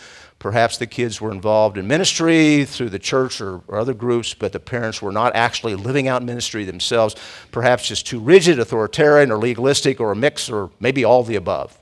Perhaps 0.45 0.77
the 0.77 0.87
kids 0.87 1.23
were 1.23 1.33
involved 1.33 1.79
in 1.79 1.87
ministry 1.87 2.67
through 2.67 2.91
the 2.91 2.99
church 2.99 3.41
or, 3.41 3.63
or, 3.67 3.79
other 3.79 3.95
groups, 3.95 4.35
but 4.35 4.53
the 4.53 4.61
parents 4.61 5.01
were 5.01 5.11
not 5.11 5.35
actually 5.35 5.75
living 5.75 6.07
out 6.07 6.23
ministry 6.23 6.67
themselves. 6.67 7.17
Perhaps 7.51 7.89
just 7.89 8.07
too 8.07 8.21
rigid, 8.21 8.59
authoritarian, 8.59 9.33
or 9.33 9.39
legalistic, 9.39 10.01
or 10.01 10.13
a 10.13 10.15
mix, 10.15 10.51
or 10.51 10.71
maybe 10.81 11.03
all 11.03 11.23
the 11.23 11.37
above. 11.37 11.79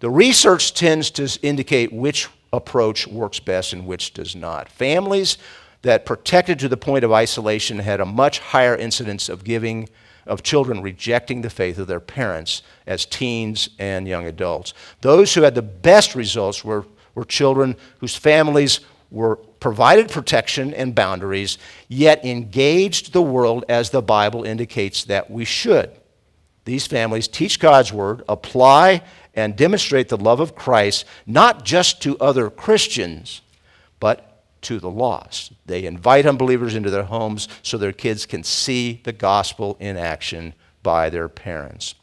The 0.00 0.10
research 0.10 0.74
tends 0.74 1.10
to 1.12 1.38
indicate 1.40 1.94
which 1.94 2.28
approach 2.52 3.06
works 3.06 3.40
best 3.40 3.72
and 3.72 3.86
which 3.86 4.12
does 4.12 4.36
not. 4.36 4.68
Families 4.68 5.38
that 5.80 6.04
protected 6.04 6.58
to 6.58 6.68
the 6.68 6.76
point 6.76 7.04
of 7.06 7.12
isolation 7.12 7.78
had 7.78 8.02
a 8.02 8.04
much 8.04 8.38
higher 8.38 8.76
incidence 8.76 9.30
of 9.30 9.44
giving 9.44 9.88
of 10.26 10.42
children 10.42 10.82
rejecting 10.82 11.40
the 11.40 11.48
faith 11.48 11.78
of 11.78 11.86
their 11.86 12.00
parents 12.00 12.60
as 12.86 13.06
teens 13.06 13.70
and 13.78 14.06
young 14.06 14.26
adults. 14.26 14.74
Those 15.00 15.32
who 15.32 15.40
had 15.40 15.54
the 15.54 15.62
best 15.62 16.14
results 16.14 16.62
were 16.62 16.84
were 17.16 17.24
children 17.24 17.74
whose 17.98 18.14
families 18.14 18.78
were 19.10 19.36
provided 19.58 20.08
protection 20.10 20.72
and 20.74 20.94
boundaries, 20.94 21.58
yet 21.88 22.24
engaged 22.24 23.12
the 23.12 23.22
world 23.22 23.64
as 23.68 23.90
the 23.90 24.02
Bible 24.02 24.44
indicates 24.44 25.02
that 25.04 25.28
we 25.28 25.44
should. 25.44 25.90
These 26.64 26.86
families 26.86 27.26
teach 27.26 27.58
God's 27.58 27.92
word, 27.92 28.22
apply 28.28 29.02
and 29.34 29.56
demonstrate 29.56 30.08
the 30.08 30.16
love 30.16 30.40
of 30.40 30.54
Christ, 30.54 31.04
not 31.26 31.64
just 31.64 32.02
to 32.02 32.18
other 32.18 32.50
Christians, 32.50 33.40
but 33.98 34.42
to 34.62 34.80
the 34.80 34.90
lost. 34.90 35.52
They 35.66 35.84
invite 35.84 36.26
unbelievers 36.26 36.74
into 36.74 36.90
their 36.90 37.04
homes 37.04 37.48
so 37.62 37.78
their 37.78 37.92
kids 37.92 38.26
can 38.26 38.42
see 38.42 39.00
the 39.04 39.12
gospel 39.12 39.76
in 39.78 39.96
action 39.96 40.54
by 40.82 41.08
their 41.08 41.28
parents. 41.28 41.94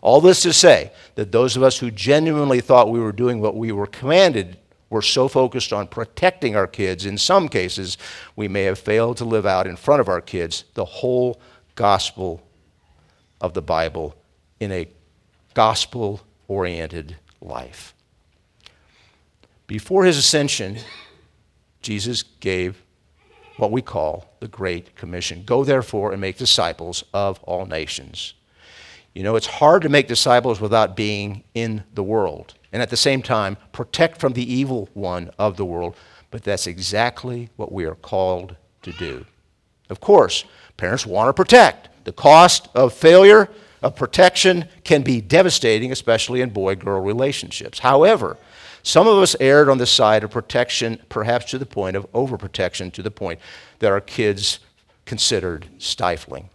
All 0.00 0.20
this 0.20 0.42
to 0.42 0.52
say 0.52 0.92
that 1.16 1.32
those 1.32 1.56
of 1.56 1.62
us 1.62 1.78
who 1.78 1.90
genuinely 1.90 2.60
thought 2.60 2.90
we 2.90 3.00
were 3.00 3.12
doing 3.12 3.40
what 3.40 3.56
we 3.56 3.72
were 3.72 3.86
commanded 3.86 4.58
were 4.90 5.02
so 5.02 5.28
focused 5.28 5.72
on 5.72 5.86
protecting 5.86 6.56
our 6.56 6.66
kids, 6.66 7.04
in 7.04 7.18
some 7.18 7.48
cases, 7.48 7.98
we 8.36 8.48
may 8.48 8.62
have 8.62 8.78
failed 8.78 9.16
to 9.18 9.24
live 9.24 9.44
out 9.44 9.66
in 9.66 9.76
front 9.76 10.00
of 10.00 10.08
our 10.08 10.20
kids 10.20 10.64
the 10.74 10.84
whole 10.84 11.40
gospel 11.74 12.42
of 13.40 13.54
the 13.54 13.62
Bible 13.62 14.14
in 14.60 14.72
a 14.72 14.88
gospel 15.54 16.20
oriented 16.46 17.16
life. 17.40 17.94
Before 19.66 20.04
his 20.04 20.16
ascension, 20.16 20.78
Jesus 21.82 22.22
gave 22.22 22.82
what 23.58 23.70
we 23.70 23.82
call 23.82 24.34
the 24.40 24.48
Great 24.48 24.96
Commission 24.96 25.42
Go 25.44 25.64
therefore 25.64 26.12
and 26.12 26.20
make 26.20 26.38
disciples 26.38 27.04
of 27.12 27.42
all 27.42 27.66
nations. 27.66 28.34
You 29.18 29.24
know, 29.24 29.34
it's 29.34 29.48
hard 29.48 29.82
to 29.82 29.88
make 29.88 30.06
disciples 30.06 30.60
without 30.60 30.94
being 30.94 31.42
in 31.52 31.82
the 31.92 32.04
world, 32.04 32.54
and 32.70 32.80
at 32.80 32.88
the 32.88 32.96
same 32.96 33.20
time, 33.20 33.56
protect 33.72 34.20
from 34.20 34.34
the 34.34 34.54
evil 34.54 34.88
one 34.94 35.32
of 35.40 35.56
the 35.56 35.64
world, 35.64 35.96
but 36.30 36.44
that's 36.44 36.68
exactly 36.68 37.48
what 37.56 37.72
we 37.72 37.84
are 37.84 37.96
called 37.96 38.54
to 38.82 38.92
do. 38.92 39.26
Of 39.90 39.98
course, 39.98 40.44
parents 40.76 41.04
want 41.04 41.30
to 41.30 41.32
protect. 41.32 41.88
The 42.04 42.12
cost 42.12 42.68
of 42.76 42.92
failure 42.92 43.48
of 43.82 43.96
protection 43.96 44.68
can 44.84 45.02
be 45.02 45.20
devastating, 45.20 45.90
especially 45.90 46.40
in 46.40 46.50
boy 46.50 46.76
girl 46.76 47.00
relationships. 47.00 47.80
However, 47.80 48.36
some 48.84 49.08
of 49.08 49.18
us 49.18 49.34
erred 49.40 49.68
on 49.68 49.78
the 49.78 49.86
side 49.86 50.22
of 50.22 50.30
protection, 50.30 51.00
perhaps 51.08 51.46
to 51.46 51.58
the 51.58 51.66
point 51.66 51.96
of 51.96 52.08
overprotection, 52.12 52.92
to 52.92 53.02
the 53.02 53.10
point 53.10 53.40
that 53.80 53.90
our 53.90 54.00
kids 54.00 54.60
considered 55.06 55.66
stifling. 55.78 56.50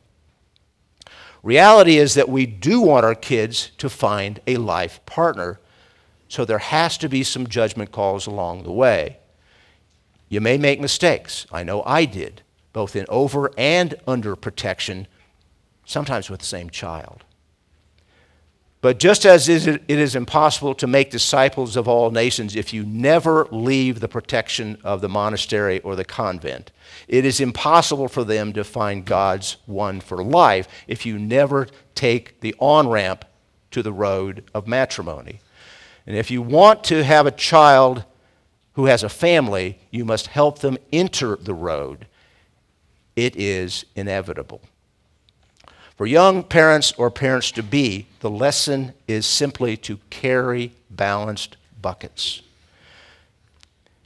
Reality 1.44 1.98
is 1.98 2.14
that 2.14 2.30
we 2.30 2.46
do 2.46 2.80
want 2.80 3.06
our 3.06 3.14
kids 3.14 3.72
to 3.78 3.90
find 3.90 4.40
a 4.48 4.56
life 4.56 5.06
partner, 5.06 5.60
so 6.30 6.46
there 6.46 6.58
has 6.58 6.98
to 7.00 7.10
be 7.10 7.22
some 7.22 7.48
judgment 7.48 7.92
calls 7.92 8.26
along 8.26 8.64
the 8.64 8.72
way. 8.72 9.18
You 10.30 10.40
may 10.40 10.58
make 10.58 10.80
mistakes. 10.80 11.46
I 11.52 11.64
know 11.64 11.84
I 11.86 12.06
did, 12.06 12.42
both 12.72 12.96
in 12.96 13.06
over 13.10 13.52
and 13.58 13.94
under 14.08 14.38
protection, 14.38 15.06
sometimes 15.86 16.30
with 16.30 16.40
the 16.40 16.46
same 16.46 16.70
child. 16.70 17.26
But 18.84 19.00
just 19.00 19.26
as 19.26 19.48
it 19.48 19.82
is 19.88 20.14
impossible 20.14 20.76
to 20.76 20.88
make 20.88 21.10
disciples 21.10 21.78
of 21.78 21.88
all 21.88 22.12
nations 22.12 22.54
if 22.54 22.74
you 22.74 22.84
never 22.84 23.48
leave 23.50 24.02
the 24.02 24.10
protection 24.10 24.78
of 24.84 25.00
the 25.00 25.08
monastery 25.08 25.80
or 25.80 25.96
the 25.96 26.04
convent, 26.04 26.74
it 27.08 27.24
is 27.24 27.40
impossible 27.40 28.10
for 28.10 28.26
them 28.26 28.52
to 28.52 28.66
find 28.66 29.06
God's 29.06 29.56
one 29.68 30.02
for 30.02 30.22
life 30.22 30.68
if 30.86 31.06
you 31.06 31.18
never 31.18 31.70
take 31.96 32.42
the 32.42 32.54
on 32.60 32.90
ramp 32.90 33.24
to 33.72 33.82
the 33.82 33.94
road 33.94 34.44
of 34.54 34.68
matrimony. 34.68 35.40
And 36.06 36.18
if 36.18 36.30
you 36.30 36.42
want 36.42 36.84
to 36.84 37.06
have 37.06 37.26
a 37.26 37.32
child 37.32 38.04
who 38.74 38.88
has 38.88 39.02
a 39.02 39.08
family, 39.08 39.80
you 39.92 40.04
must 40.04 40.28
help 40.28 40.60
them 40.60 40.78
enter 40.92 41.38
the 41.38 41.54
road. 41.54 42.06
It 43.16 43.38
is 43.38 43.86
inevitable. 43.96 44.60
For 45.96 46.06
young 46.06 46.44
parents 46.44 46.94
or 46.98 47.12
parents 47.12 47.52
to 47.52 47.64
be, 47.64 48.08
the 48.20 48.30
lesson 48.30 48.94
is 49.08 49.26
simply 49.26 49.78
to 49.78 50.00
carry 50.10 50.74
balanced 50.90 51.58
buckets. 51.82 52.42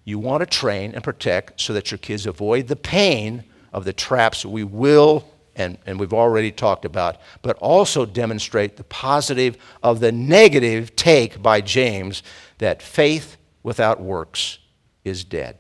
You 0.04 0.20
want 0.20 0.42
to 0.42 0.46
train 0.46 0.94
and 0.94 1.04
protect 1.04 1.60
so 1.62 1.74
that 1.74 1.92
your 1.92 1.98
kids 1.98 2.26
avoid 2.26 2.68
the 2.68 2.76
pain 2.76 3.44
of 3.74 3.86
the 3.86 3.94
traps 3.94 4.46
we 4.46 4.64
will 4.64 5.28
and, 5.56 5.78
and 5.86 6.00
we've 6.00 6.14
already 6.14 6.52
talked 6.52 6.86
about, 6.86 7.18
but 7.42 7.58
also 7.58 8.06
demonstrate 8.06 8.78
the 8.78 8.84
positive 8.84 9.58
of 9.82 10.00
the 10.00 10.12
negative 10.12 10.96
take 10.96 11.42
by 11.42 11.62
James 11.62 12.22
that 12.60 12.82
faith 12.82 13.38
without 13.64 14.00
works 14.00 14.60
is 15.04 15.24
dead. 15.24 15.58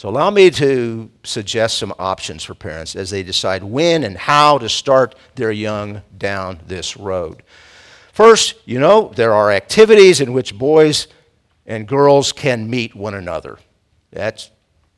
So, 0.00 0.08
allow 0.08 0.30
me 0.30 0.48
to 0.52 1.10
suggest 1.24 1.76
some 1.76 1.92
options 1.98 2.42
for 2.42 2.54
parents 2.54 2.96
as 2.96 3.10
they 3.10 3.22
decide 3.22 3.62
when 3.62 4.02
and 4.02 4.16
how 4.16 4.56
to 4.56 4.66
start 4.66 5.14
their 5.34 5.52
young 5.52 6.00
down 6.16 6.60
this 6.66 6.96
road. 6.96 7.42
First, 8.14 8.54
you 8.64 8.80
know, 8.80 9.12
there 9.14 9.34
are 9.34 9.52
activities 9.52 10.22
in 10.22 10.32
which 10.32 10.56
boys 10.56 11.06
and 11.66 11.86
girls 11.86 12.32
can 12.32 12.70
meet 12.70 12.96
one 12.96 13.12
another. 13.12 13.58
That's 14.10 14.50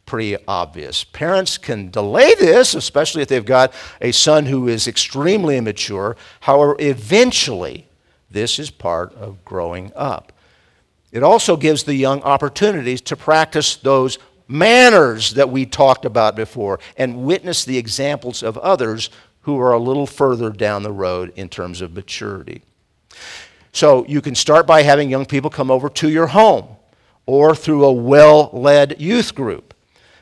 pretty 0.07 0.37
obvious. 0.47 1.03
Parents 1.03 1.59
can 1.59 1.91
delay 1.91 2.37
this, 2.37 2.77
especially 2.77 3.23
if 3.23 3.29
they've 3.29 3.45
got 3.45 3.75
a 4.01 4.13
son 4.13 4.47
who 4.47 4.69
is 4.69 4.87
extremely 4.87 5.57
immature. 5.57 6.17
However, 6.43 6.77
eventually, 6.79 7.89
this 8.31 8.61
is 8.61 8.71
part 8.71 9.13
of 9.15 9.45
growing 9.45 9.91
up. 9.97 10.33
It 11.11 11.25
also 11.25 11.57
gives 11.57 11.83
the 11.83 11.95
young 11.95 12.23
opportunities 12.23 13.01
to 13.03 13.17
practice 13.17 13.75
those 13.75 14.19
manners 14.53 15.35
that 15.35 15.51
we 15.51 15.67
talked 15.67 16.05
about 16.05 16.37
before 16.37 16.79
and 16.97 17.25
witness 17.25 17.65
the 17.65 17.79
examples 17.79 18.43
of 18.43 18.59
others 18.59 19.11
who 19.43 19.59
are 19.59 19.73
a 19.73 19.79
little 19.79 20.07
further 20.07 20.51
down 20.51 20.83
the 20.83 20.93
road 20.93 21.33
in 21.35 21.49
terms 21.49 21.81
of 21.81 21.95
maturity. 21.95 22.63
So 23.73 24.05
you 24.07 24.21
can 24.21 24.35
start 24.35 24.67
by 24.67 24.83
having 24.83 25.11
young 25.11 25.27
people 25.27 25.51
come 25.51 25.71
over 25.71 25.89
to 25.89 26.09
your 26.09 26.29
home 26.29 26.77
or 27.27 27.55
through 27.55 27.85
a 27.85 27.93
well 27.93 28.51
led 28.53 29.01
youth 29.01 29.35
group. 29.35 29.75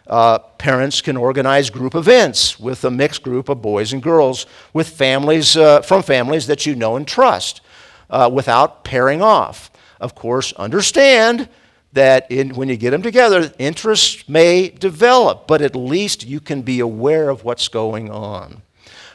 Uh, 0.06 0.38
parents 0.38 1.00
can 1.00 1.16
organize 1.16 1.70
group 1.70 1.94
events 1.94 2.58
with 2.58 2.84
a 2.84 2.90
mixed 2.90 3.22
group 3.22 3.48
of 3.48 3.62
boys 3.62 3.92
and 3.92 4.02
girls 4.02 4.46
with 4.72 4.88
families 4.88 5.56
uh, 5.56 5.82
from 5.82 6.02
families 6.02 6.46
that 6.46 6.66
you 6.66 6.74
know 6.74 6.96
and 6.96 7.06
trust 7.06 7.60
uh, 8.08 8.28
without 8.32 8.84
pairing 8.84 9.22
off. 9.22 9.70
Of 10.00 10.14
course, 10.14 10.52
understand 10.54 11.48
that 11.92 12.30
in, 12.30 12.50
when 12.54 12.68
you 12.68 12.76
get 12.76 12.90
them 12.90 13.02
together, 13.02 13.52
interests 13.58 14.28
may 14.28 14.68
develop, 14.68 15.46
but 15.46 15.60
at 15.60 15.74
least 15.74 16.24
you 16.24 16.40
can 16.40 16.62
be 16.62 16.80
aware 16.80 17.28
of 17.28 17.44
what's 17.44 17.68
going 17.68 18.10
on. 18.10 18.62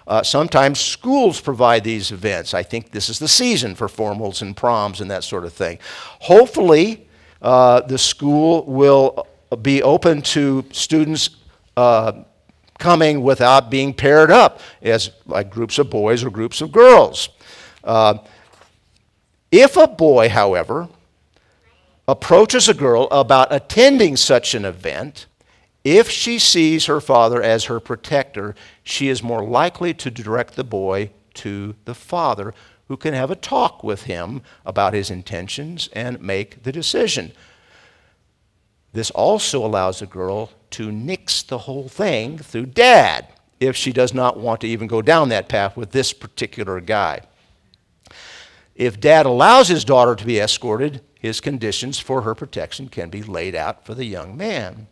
Uh, 0.07 0.21
sometimes 0.21 0.79
schools 0.79 1.41
provide 1.41 1.83
these 1.83 2.11
events. 2.11 2.53
I 2.53 2.63
think 2.63 2.91
this 2.91 3.09
is 3.09 3.17
the 3.17 3.27
season 3.27 3.73
for 3.75 3.87
formals 3.87 4.41
and 4.41 4.55
proms 4.55 5.01
and 5.01 5.09
that 5.09 5.23
sort 5.23 5.45
of 5.45 5.53
thing. 5.53 5.79
Hopefully, 6.19 7.07
uh, 7.41 7.81
the 7.81 7.97
school 7.97 8.63
will 8.65 9.27
be 9.61 9.81
open 9.81 10.21
to 10.21 10.65
students 10.71 11.29
uh, 11.77 12.23
coming 12.77 13.23
without 13.23 13.71
being 13.71 13.93
paired 13.93 14.29
up 14.29 14.59
as 14.81 15.11
like 15.25 15.49
groups 15.49 15.79
of 15.79 15.89
boys 15.89 16.23
or 16.23 16.29
groups 16.29 16.61
of 16.61 16.71
girls. 16.71 17.29
Uh, 17.83 18.17
if 19.51 19.77
a 19.77 19.87
boy, 19.87 20.29
however, 20.29 20.87
approaches 22.07 22.69
a 22.69 22.73
girl 22.73 23.07
about 23.11 23.53
attending 23.53 24.15
such 24.15 24.53
an 24.53 24.65
event, 24.65 25.25
if 25.83 26.09
she 26.09 26.39
sees 26.39 26.85
her 26.85 26.99
father 26.99 27.41
as 27.41 27.65
her 27.65 27.79
protector, 27.79 28.55
she 28.83 29.07
is 29.07 29.21
more 29.21 29.43
likely 29.43 29.93
to 29.93 30.11
direct 30.11 30.55
the 30.55 30.63
boy 30.63 31.11
to 31.35 31.75
the 31.85 31.95
father, 31.95 32.53
who 32.87 32.97
can 32.97 33.13
have 33.13 33.31
a 33.31 33.35
talk 33.35 33.83
with 33.83 34.03
him 34.03 34.41
about 34.65 34.93
his 34.93 35.09
intentions 35.09 35.89
and 35.93 36.21
make 36.21 36.63
the 36.63 36.71
decision. 36.71 37.31
This 38.93 39.11
also 39.11 39.65
allows 39.65 39.99
the 39.99 40.05
girl 40.05 40.51
to 40.71 40.91
nix 40.91 41.43
the 41.43 41.59
whole 41.59 41.87
thing 41.87 42.37
through 42.37 42.67
dad 42.67 43.27
if 43.59 43.75
she 43.75 43.91
does 43.91 44.13
not 44.13 44.39
want 44.39 44.61
to 44.61 44.67
even 44.67 44.87
go 44.87 45.01
down 45.01 45.29
that 45.29 45.49
path 45.49 45.75
with 45.75 45.91
this 45.91 46.13
particular 46.13 46.79
guy. 46.79 47.21
If 48.75 48.99
dad 48.99 49.25
allows 49.25 49.67
his 49.67 49.85
daughter 49.85 50.15
to 50.15 50.25
be 50.25 50.39
escorted, 50.39 51.01
his 51.25 51.41
conditions 51.41 51.99
for 51.99 52.21
her 52.21 52.35
protection 52.35 52.87
can 52.87 53.09
be 53.09 53.23
laid 53.23 53.55
out 53.55 53.85
for 53.85 53.93
the 53.93 54.05
young 54.05 54.37
man. 54.37 54.87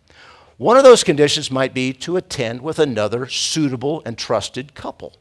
One 0.57 0.77
of 0.77 0.83
those 0.83 1.03
conditions 1.03 1.49
might 1.49 1.73
be 1.73 1.93
to 1.93 2.17
attend 2.17 2.61
with 2.61 2.79
another 2.79 3.27
suitable 3.27 4.01
and 4.05 4.17
trusted 4.17 4.75
couple. 4.75 5.13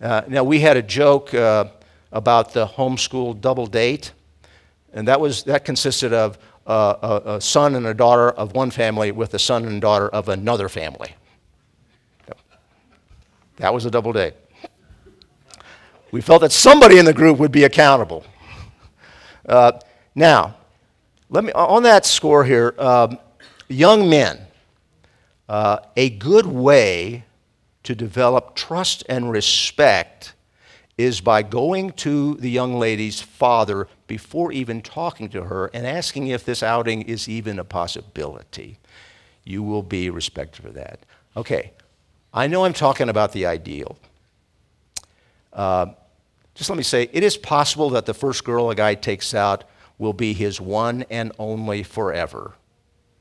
Uh, 0.00 0.22
now, 0.26 0.42
we 0.42 0.60
had 0.60 0.76
a 0.76 0.82
joke 0.82 1.32
uh, 1.32 1.66
about 2.10 2.52
the 2.52 2.66
homeschool 2.66 3.40
double 3.40 3.66
date, 3.66 4.12
and 4.92 5.06
that, 5.08 5.20
was, 5.20 5.44
that 5.44 5.64
consisted 5.64 6.12
of 6.12 6.38
uh, 6.66 7.20
a, 7.24 7.30
a, 7.36 7.40
son 7.40 7.74
and 7.74 7.86
a 7.86 7.94
daughter 7.94 8.30
of 8.30 8.54
one 8.54 8.70
family 8.70 9.12
with 9.12 9.34
a 9.34 9.38
son 9.38 9.64
and 9.64 9.80
daughter 9.80 10.08
of 10.08 10.28
another 10.28 10.68
family. 10.68 11.14
That 13.56 13.72
was 13.72 13.84
a 13.84 13.90
double 13.90 14.12
date. 14.12 14.34
We 16.10 16.20
felt 16.20 16.42
that 16.42 16.52
somebody 16.52 16.98
in 16.98 17.04
the 17.04 17.12
group 17.12 17.38
would 17.38 17.52
be 17.52 17.64
accountable. 17.64 18.24
Uh, 19.46 19.72
now, 20.14 20.56
let 21.28 21.44
me, 21.44 21.52
on 21.52 21.82
that 21.84 22.04
score 22.04 22.44
here, 22.44 22.74
um, 22.78 23.18
Young 23.72 24.10
men, 24.10 24.38
uh, 25.48 25.78
a 25.96 26.10
good 26.10 26.46
way 26.46 27.24
to 27.84 27.94
develop 27.94 28.54
trust 28.54 29.02
and 29.08 29.30
respect 29.30 30.34
is 30.98 31.22
by 31.22 31.42
going 31.42 31.90
to 31.92 32.34
the 32.34 32.50
young 32.50 32.78
lady's 32.78 33.22
father 33.22 33.88
before 34.06 34.52
even 34.52 34.82
talking 34.82 35.30
to 35.30 35.44
her 35.44 35.70
and 35.72 35.86
asking 35.86 36.26
if 36.26 36.44
this 36.44 36.62
outing 36.62 37.02
is 37.02 37.28
even 37.30 37.58
a 37.58 37.64
possibility. 37.64 38.78
You 39.42 39.62
will 39.62 39.82
be 39.82 40.10
respected 40.10 40.62
for 40.62 40.70
that. 40.72 41.00
Okay, 41.34 41.72
I 42.34 42.46
know 42.46 42.66
I'm 42.66 42.74
talking 42.74 43.08
about 43.08 43.32
the 43.32 43.46
ideal. 43.46 43.96
Uh, 45.50 45.86
just 46.54 46.68
let 46.68 46.76
me 46.76 46.84
say, 46.84 47.08
it 47.10 47.24
is 47.24 47.38
possible 47.38 47.88
that 47.90 48.04
the 48.04 48.14
first 48.14 48.44
girl 48.44 48.68
a 48.68 48.74
guy 48.74 48.94
takes 48.94 49.32
out 49.32 49.64
will 49.98 50.12
be 50.12 50.32
his 50.32 50.60
one 50.60 51.04
and 51.10 51.32
only 51.38 51.82
forever. 51.82 52.52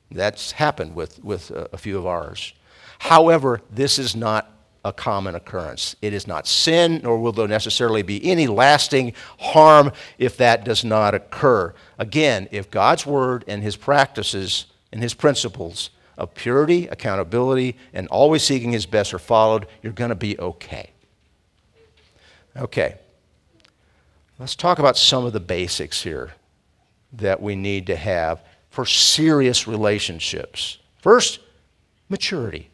That's 0.09 0.53
happened 0.53 0.95
with, 0.95 1.23
with 1.23 1.51
a, 1.51 1.69
a 1.73 1.77
few 1.77 1.97
of 1.97 2.05
ours. 2.05 2.53
However, 2.99 3.61
this 3.71 3.97
is 3.97 4.15
not 4.15 4.51
a 4.83 4.91
common 4.91 5.35
occurrence. 5.35 5.95
It 6.01 6.13
is 6.13 6.27
not 6.27 6.47
sin, 6.47 7.01
nor 7.03 7.19
will 7.19 7.31
there 7.31 7.47
necessarily 7.47 8.01
be 8.01 8.23
any 8.29 8.47
lasting 8.47 9.13
harm 9.39 9.91
if 10.17 10.37
that 10.37 10.63
does 10.63 10.83
not 10.83 11.13
occur. 11.13 11.73
Again, 11.99 12.47
if 12.51 12.71
God's 12.71 13.05
word 13.05 13.45
and 13.47 13.61
his 13.61 13.75
practices 13.75 14.65
and 14.91 15.01
his 15.01 15.13
principles 15.13 15.91
of 16.17 16.33
purity, 16.33 16.87
accountability, 16.87 17.77
and 17.93 18.07
always 18.07 18.43
seeking 18.43 18.71
his 18.71 18.85
best 18.85 19.13
are 19.13 19.19
followed, 19.19 19.67
you're 19.81 19.93
going 19.93 20.09
to 20.09 20.15
be 20.15 20.37
okay. 20.39 20.91
Okay. 22.57 22.97
Let's 24.39 24.55
talk 24.55 24.79
about 24.79 24.97
some 24.97 25.25
of 25.25 25.33
the 25.33 25.39
basics 25.39 26.01
here 26.01 26.31
that 27.13 27.41
we 27.41 27.55
need 27.55 27.87
to 27.87 27.95
have 27.95 28.41
for 28.69 28.85
serious 28.85 29.67
relationships. 29.67 30.77
First, 30.99 31.39
maturity. 32.09 32.69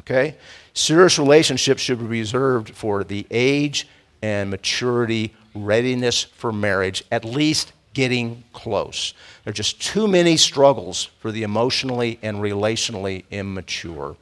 Okay? 0.00 0.36
Serious 0.74 1.18
relationships 1.18 1.82
should 1.82 1.98
be 1.98 2.04
reserved 2.04 2.70
for 2.70 3.04
the 3.04 3.26
age 3.30 3.88
and 4.22 4.50
maturity 4.50 5.34
readiness 5.54 6.24
for 6.24 6.52
marriage, 6.52 7.02
at 7.10 7.24
least 7.24 7.72
getting 7.92 8.44
close. 8.52 9.14
There 9.44 9.50
are 9.50 9.54
just 9.54 9.80
too 9.80 10.06
many 10.06 10.36
struggles 10.36 11.04
for 11.18 11.32
the 11.32 11.42
emotionally 11.42 12.18
and 12.22 12.38
relationally 12.38 13.24
immature. 13.30 14.16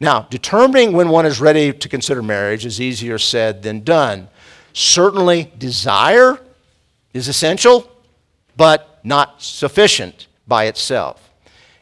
Now, 0.00 0.22
determining 0.30 0.92
when 0.92 1.10
one 1.10 1.26
is 1.26 1.40
ready 1.40 1.72
to 1.72 1.88
consider 1.88 2.22
marriage 2.22 2.66
is 2.66 2.80
easier 2.80 3.18
said 3.18 3.62
than 3.62 3.84
done. 3.84 4.28
Certainly, 4.72 5.52
desire 5.58 6.40
is 7.14 7.28
essential, 7.28 7.88
but 8.56 9.00
not 9.04 9.42
sufficient 9.42 10.26
by 10.46 10.64
itself. 10.64 11.30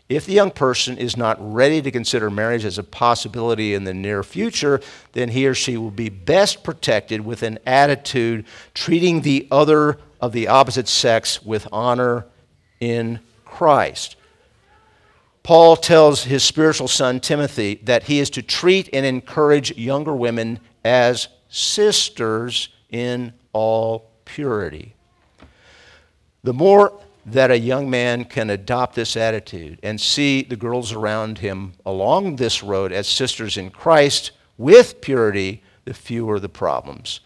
If 0.09 0.27
the 0.27 0.33
young 0.33 0.51
person 0.51 0.99
is 0.99 1.17
not 1.17 1.39
ready 1.41 1.81
to 1.81 1.91
consider 1.93 2.31
marriage 2.31 2.65
as 2.65 2.79
a 2.79 2.83
possibility 2.83 3.75
in 3.75 3.85
the 3.85 3.95
near 3.95 4.25
future, 4.25 4.81
then 5.13 5.29
he 5.29 5.47
or 5.47 5.55
she 5.55 5.77
will 5.77 5.93
be 5.93 6.09
best 6.09 6.65
protected 6.65 7.25
with 7.25 7.45
an 7.45 7.61
attitude 7.65 8.45
treating 8.75 9.21
the 9.21 9.47
other 9.53 9.99
of 10.21 10.33
the 10.33 10.49
opposite 10.49 10.89
sex 10.89 11.43
with 11.45 11.69
honor 11.71 12.27
in 12.81 13.21
Christ. 13.45 14.17
Paul 15.45 15.77
tells 15.77 16.25
his 16.25 16.43
spiritual 16.43 16.89
son 16.89 17.21
Timothy 17.21 17.81
that 17.85 18.05
he 18.05 18.19
is 18.19 18.31
to 18.31 18.43
treat 18.43 18.89
and 18.93 19.07
encourage 19.07 19.77
younger 19.77 20.15
women 20.15 20.59
as 20.85 21.29
sisters 21.49 22.69
in 22.91 23.33
all 23.53 24.11
purity. 24.25 24.95
The 26.42 26.53
more 26.53 26.98
that 27.26 27.50
a 27.50 27.59
young 27.59 27.90
man 27.90 28.24
can 28.24 28.50
adopt 28.50 28.94
this 28.94 29.16
attitude 29.16 29.79
and 29.83 30.00
see 30.00 30.42
the 30.42 30.57
girls 30.57 30.92
around 30.92 31.38
him 31.38 31.74
along 31.85 32.37
this 32.37 32.62
road 32.62 32.92
as 32.92 33.07
sisters 33.07 33.57
in 33.57 33.70
Christ 33.70 34.31
with 34.57 35.00
purity, 35.00 35.62
the 35.85 35.94
fewer 35.94 36.40
the 36.40 36.48
problems. 36.48 37.20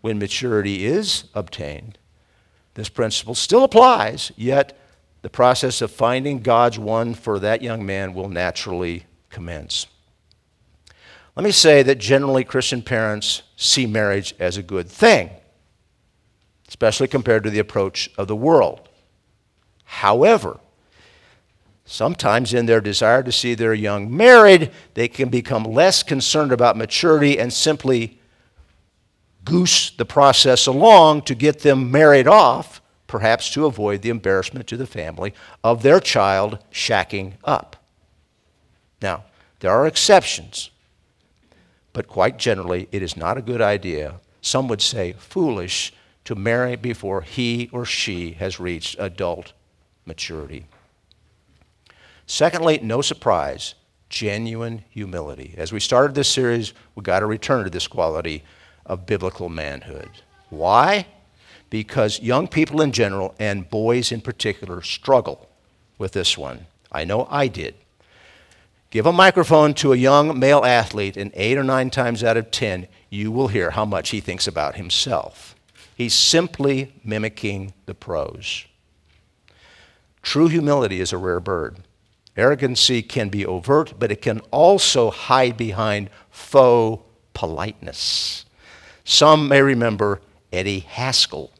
When 0.00 0.18
maturity 0.18 0.84
is 0.84 1.24
obtained, 1.34 1.98
this 2.74 2.88
principle 2.88 3.34
still 3.34 3.64
applies, 3.64 4.30
yet 4.36 4.78
the 5.22 5.30
process 5.30 5.82
of 5.82 5.90
finding 5.90 6.40
God's 6.40 6.78
one 6.78 7.14
for 7.14 7.38
that 7.40 7.62
young 7.62 7.84
man 7.84 8.14
will 8.14 8.28
naturally 8.28 9.06
commence. 9.30 9.86
Let 11.34 11.44
me 11.44 11.50
say 11.52 11.82
that 11.82 11.98
generally 11.98 12.44
Christian 12.44 12.82
parents 12.82 13.42
see 13.56 13.86
marriage 13.86 14.34
as 14.38 14.56
a 14.56 14.62
good 14.62 14.88
thing, 14.88 15.30
especially 16.78 17.08
compared 17.08 17.42
to 17.42 17.50
the 17.50 17.58
approach 17.58 18.08
of 18.16 18.28
the 18.28 18.36
world. 18.36 18.88
However, 19.82 20.60
sometimes 21.84 22.54
in 22.54 22.66
their 22.66 22.80
desire 22.80 23.20
to 23.24 23.32
see 23.32 23.54
their 23.54 23.74
young 23.74 24.16
married, 24.16 24.70
they 24.94 25.08
can 25.08 25.28
become 25.28 25.64
less 25.64 26.04
concerned 26.04 26.52
about 26.52 26.76
maturity 26.76 27.36
and 27.36 27.52
simply 27.52 28.20
goose 29.44 29.90
the 29.90 30.04
process 30.04 30.68
along 30.68 31.22
to 31.22 31.34
get 31.34 31.60
them 31.60 31.90
married 31.90 32.28
off, 32.28 32.80
perhaps 33.08 33.50
to 33.50 33.66
avoid 33.66 34.02
the 34.02 34.10
embarrassment 34.10 34.68
to 34.68 34.76
the 34.76 34.86
family 34.86 35.34
of 35.64 35.82
their 35.82 35.98
child 35.98 36.60
shacking 36.70 37.32
up. 37.42 37.74
Now, 39.02 39.24
there 39.58 39.72
are 39.72 39.84
exceptions, 39.84 40.70
but 41.92 42.06
quite 42.06 42.38
generally, 42.38 42.86
it 42.92 43.02
is 43.02 43.16
not 43.16 43.36
a 43.36 43.42
good 43.42 43.60
idea, 43.60 44.20
some 44.40 44.68
would 44.68 44.80
say 44.80 45.14
foolish, 45.18 45.92
to 46.28 46.34
marry 46.34 46.76
before 46.76 47.22
he 47.22 47.70
or 47.72 47.86
she 47.86 48.32
has 48.32 48.60
reached 48.60 48.94
adult 48.98 49.54
maturity. 50.04 50.66
Secondly, 52.26 52.78
no 52.82 53.00
surprise, 53.00 53.74
genuine 54.10 54.84
humility. 54.90 55.54
As 55.56 55.72
we 55.72 55.80
started 55.80 56.14
this 56.14 56.28
series, 56.28 56.74
we 56.94 57.02
got 57.02 57.20
to 57.20 57.26
return 57.26 57.64
to 57.64 57.70
this 57.70 57.86
quality 57.86 58.44
of 58.84 59.06
biblical 59.06 59.48
manhood. 59.48 60.10
Why? 60.50 61.06
Because 61.70 62.20
young 62.20 62.46
people 62.46 62.82
in 62.82 62.92
general 62.92 63.34
and 63.38 63.70
boys 63.70 64.12
in 64.12 64.20
particular 64.20 64.82
struggle 64.82 65.48
with 65.96 66.12
this 66.12 66.36
one. 66.36 66.66
I 66.92 67.04
know 67.04 67.26
I 67.30 67.46
did. 67.48 67.74
Give 68.90 69.06
a 69.06 69.12
microphone 69.14 69.72
to 69.76 69.94
a 69.94 69.96
young 69.96 70.38
male 70.38 70.62
athlete, 70.62 71.16
and 71.16 71.32
eight 71.32 71.56
or 71.56 71.64
nine 71.64 71.88
times 71.88 72.22
out 72.22 72.36
of 72.36 72.50
ten, 72.50 72.86
you 73.08 73.32
will 73.32 73.48
hear 73.48 73.70
how 73.70 73.86
much 73.86 74.10
he 74.10 74.20
thinks 74.20 74.46
about 74.46 74.74
himself. 74.74 75.54
He's 75.98 76.14
simply 76.14 76.92
mimicking 77.02 77.74
the 77.86 77.94
pros. 77.94 78.66
True 80.22 80.46
humility 80.46 81.00
is 81.00 81.12
a 81.12 81.18
rare 81.18 81.40
bird. 81.40 81.78
Arrogancy 82.36 83.02
can 83.02 83.30
be 83.30 83.44
overt, 83.44 83.94
but 83.98 84.12
it 84.12 84.22
can 84.22 84.38
also 84.52 85.10
hide 85.10 85.56
behind 85.56 86.08
faux 86.30 87.02
politeness. 87.34 88.44
Some 89.02 89.48
may 89.48 89.60
remember 89.60 90.20
Eddie 90.52 90.86
Haskell 90.88 91.50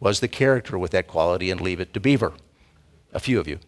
was 0.00 0.20
the 0.20 0.28
character 0.28 0.78
with 0.78 0.92
that 0.92 1.06
quality 1.06 1.50
in 1.50 1.58
Leave 1.58 1.78
It 1.78 1.92
to 1.92 2.00
Beaver. 2.00 2.32
A 3.12 3.20
few 3.20 3.38
of 3.38 3.46
you. 3.46 3.58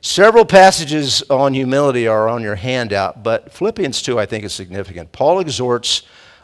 Several 0.00 0.44
passages 0.44 1.24
on 1.28 1.54
humility 1.54 2.06
are 2.06 2.28
on 2.28 2.42
your 2.42 2.54
handout, 2.54 3.24
but 3.24 3.52
Philippians 3.52 4.00
2 4.00 4.20
I 4.20 4.26
think 4.26 4.44
is 4.44 4.52
significant. 4.52 5.10
Paul 5.10 5.40
exhorts 5.40 6.02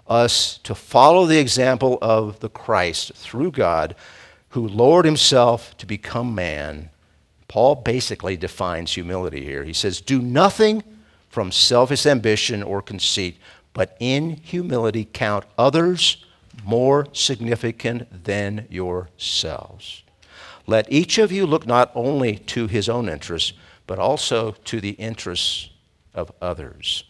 us 0.09 0.59
to 0.59 0.75
follow 0.75 1.27
the 1.27 1.39
example 1.39 1.99
of 2.01 2.41
the 2.41 2.49
Christ 2.49 3.13
through 3.15 3.53
God 3.53 3.95
who 4.51 4.67
lowered 4.67 5.05
himself 5.05 5.77
to 5.79 5.87
become 5.87 6.35
man. 6.35 6.91
Paul 7.49 7.77
basically 7.77 8.37
defines 8.37 8.93
humility 8.93 9.45
here. 9.45 9.65
He 9.65 9.73
says, 9.73 10.01
Do 10.01 10.21
nothing 10.21 10.83
from 11.29 11.53
selfish 11.53 12.07
ambition 12.07 12.63
or 12.63 12.83
conceit, 12.83 13.39
but 13.73 13.97
in 14.01 14.37
humility 14.37 15.09
count 15.11 15.45
others 15.57 16.25
more 16.65 17.07
significant 17.13 18.25
than 18.25 18.67
yourselves. 18.71 20.03
Let 20.67 20.91
each 20.93 21.19
of 21.19 21.33
you 21.33 21.47
look 21.47 21.67
not 21.67 21.91
only 21.95 22.37
to 22.37 22.67
his 22.67 22.89
own 22.89 23.09
interests, 23.09 23.53
but 23.87 23.99
also 23.99 24.53
to 24.53 24.81
the 24.81 24.91
interests 24.91 25.71
of 26.15 26.31
others. 26.43 27.05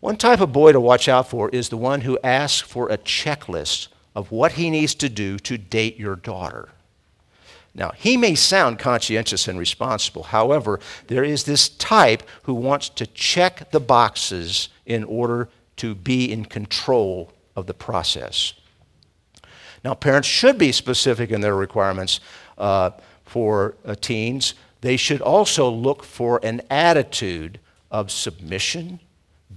One 0.00 0.16
type 0.16 0.40
of 0.40 0.52
boy 0.52 0.72
to 0.72 0.80
watch 0.80 1.08
out 1.08 1.28
for 1.28 1.48
is 1.50 1.68
the 1.68 1.76
one 1.76 2.02
who 2.02 2.18
asks 2.22 2.66
for 2.66 2.88
a 2.88 2.98
checklist 2.98 3.88
of 4.14 4.30
what 4.30 4.52
he 4.52 4.70
needs 4.70 4.94
to 4.96 5.08
do 5.08 5.38
to 5.40 5.58
date 5.58 5.98
your 5.98 6.16
daughter. 6.16 6.70
Now, 7.74 7.92
he 7.94 8.16
may 8.16 8.34
sound 8.34 8.78
conscientious 8.78 9.48
and 9.48 9.58
responsible. 9.58 10.24
However, 10.24 10.80
there 11.08 11.24
is 11.24 11.44
this 11.44 11.68
type 11.68 12.22
who 12.44 12.54
wants 12.54 12.88
to 12.90 13.06
check 13.06 13.70
the 13.70 13.80
boxes 13.80 14.70
in 14.86 15.04
order 15.04 15.50
to 15.76 15.94
be 15.94 16.32
in 16.32 16.46
control 16.46 17.32
of 17.54 17.66
the 17.66 17.74
process. 17.74 18.54
Now, 19.84 19.92
parents 19.92 20.26
should 20.26 20.56
be 20.56 20.72
specific 20.72 21.30
in 21.30 21.42
their 21.42 21.54
requirements 21.54 22.20
uh, 22.56 22.90
for 23.24 23.76
uh, 23.84 23.94
teens. 24.00 24.54
They 24.80 24.96
should 24.96 25.20
also 25.20 25.68
look 25.68 26.02
for 26.02 26.40
an 26.42 26.62
attitude 26.70 27.60
of 27.90 28.10
submission, 28.10 29.00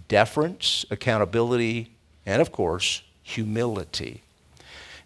deference, 0.09 0.85
accountability, 0.91 1.91
and 2.25 2.41
of 2.41 2.51
course, 2.51 3.01
humility. 3.23 4.21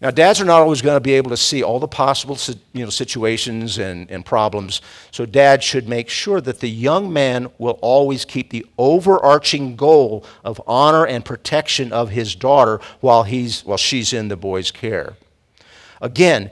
Now, 0.01 0.11
dads 0.11 0.41
are 0.41 0.45
not 0.45 0.59
always 0.59 0.81
going 0.81 0.97
to 0.97 1.01
be 1.01 1.13
able 1.13 1.29
to 1.29 1.37
see 1.37 1.63
all 1.63 1.79
the 1.79 1.87
possible 1.87 2.37
you 2.73 2.83
know, 2.83 2.89
situations 2.89 3.77
and, 3.77 4.11
and 4.11 4.25
problems, 4.25 4.81
so 5.11 5.25
dad 5.25 5.63
should 5.63 5.87
make 5.87 6.09
sure 6.09 6.41
that 6.41 6.59
the 6.59 6.69
young 6.69 7.13
man 7.13 7.49
will 7.57 7.79
always 7.81 8.25
keep 8.25 8.49
the 8.49 8.65
overarching 8.77 9.77
goal 9.77 10.25
of 10.43 10.61
honor 10.67 11.05
and 11.05 11.23
protection 11.23 11.93
of 11.93 12.09
his 12.09 12.35
daughter 12.35 12.81
while, 12.99 13.23
he's, 13.23 13.63
while 13.63 13.77
she's 13.77 14.11
in 14.11 14.27
the 14.27 14.35
boy's 14.35 14.71
care. 14.71 15.13
Again, 16.01 16.51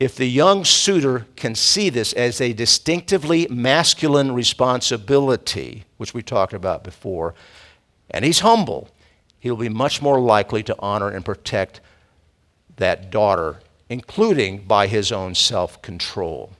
if 0.00 0.16
the 0.16 0.26
young 0.26 0.64
suitor 0.64 1.26
can 1.36 1.54
see 1.54 1.90
this 1.90 2.14
as 2.14 2.40
a 2.40 2.54
distinctively 2.54 3.46
masculine 3.50 4.32
responsibility, 4.32 5.84
which 5.98 6.14
we 6.14 6.22
talked 6.22 6.54
about 6.54 6.82
before, 6.82 7.34
and 8.10 8.24
he's 8.24 8.40
humble, 8.40 8.88
he'll 9.38 9.56
be 9.56 9.68
much 9.68 10.00
more 10.00 10.18
likely 10.18 10.62
to 10.62 10.74
honor 10.78 11.10
and 11.10 11.22
protect 11.22 11.82
that 12.76 13.10
daughter, 13.10 13.60
including 13.90 14.64
by 14.64 14.86
his 14.86 15.12
own 15.12 15.34
self 15.34 15.82
control. 15.82 16.50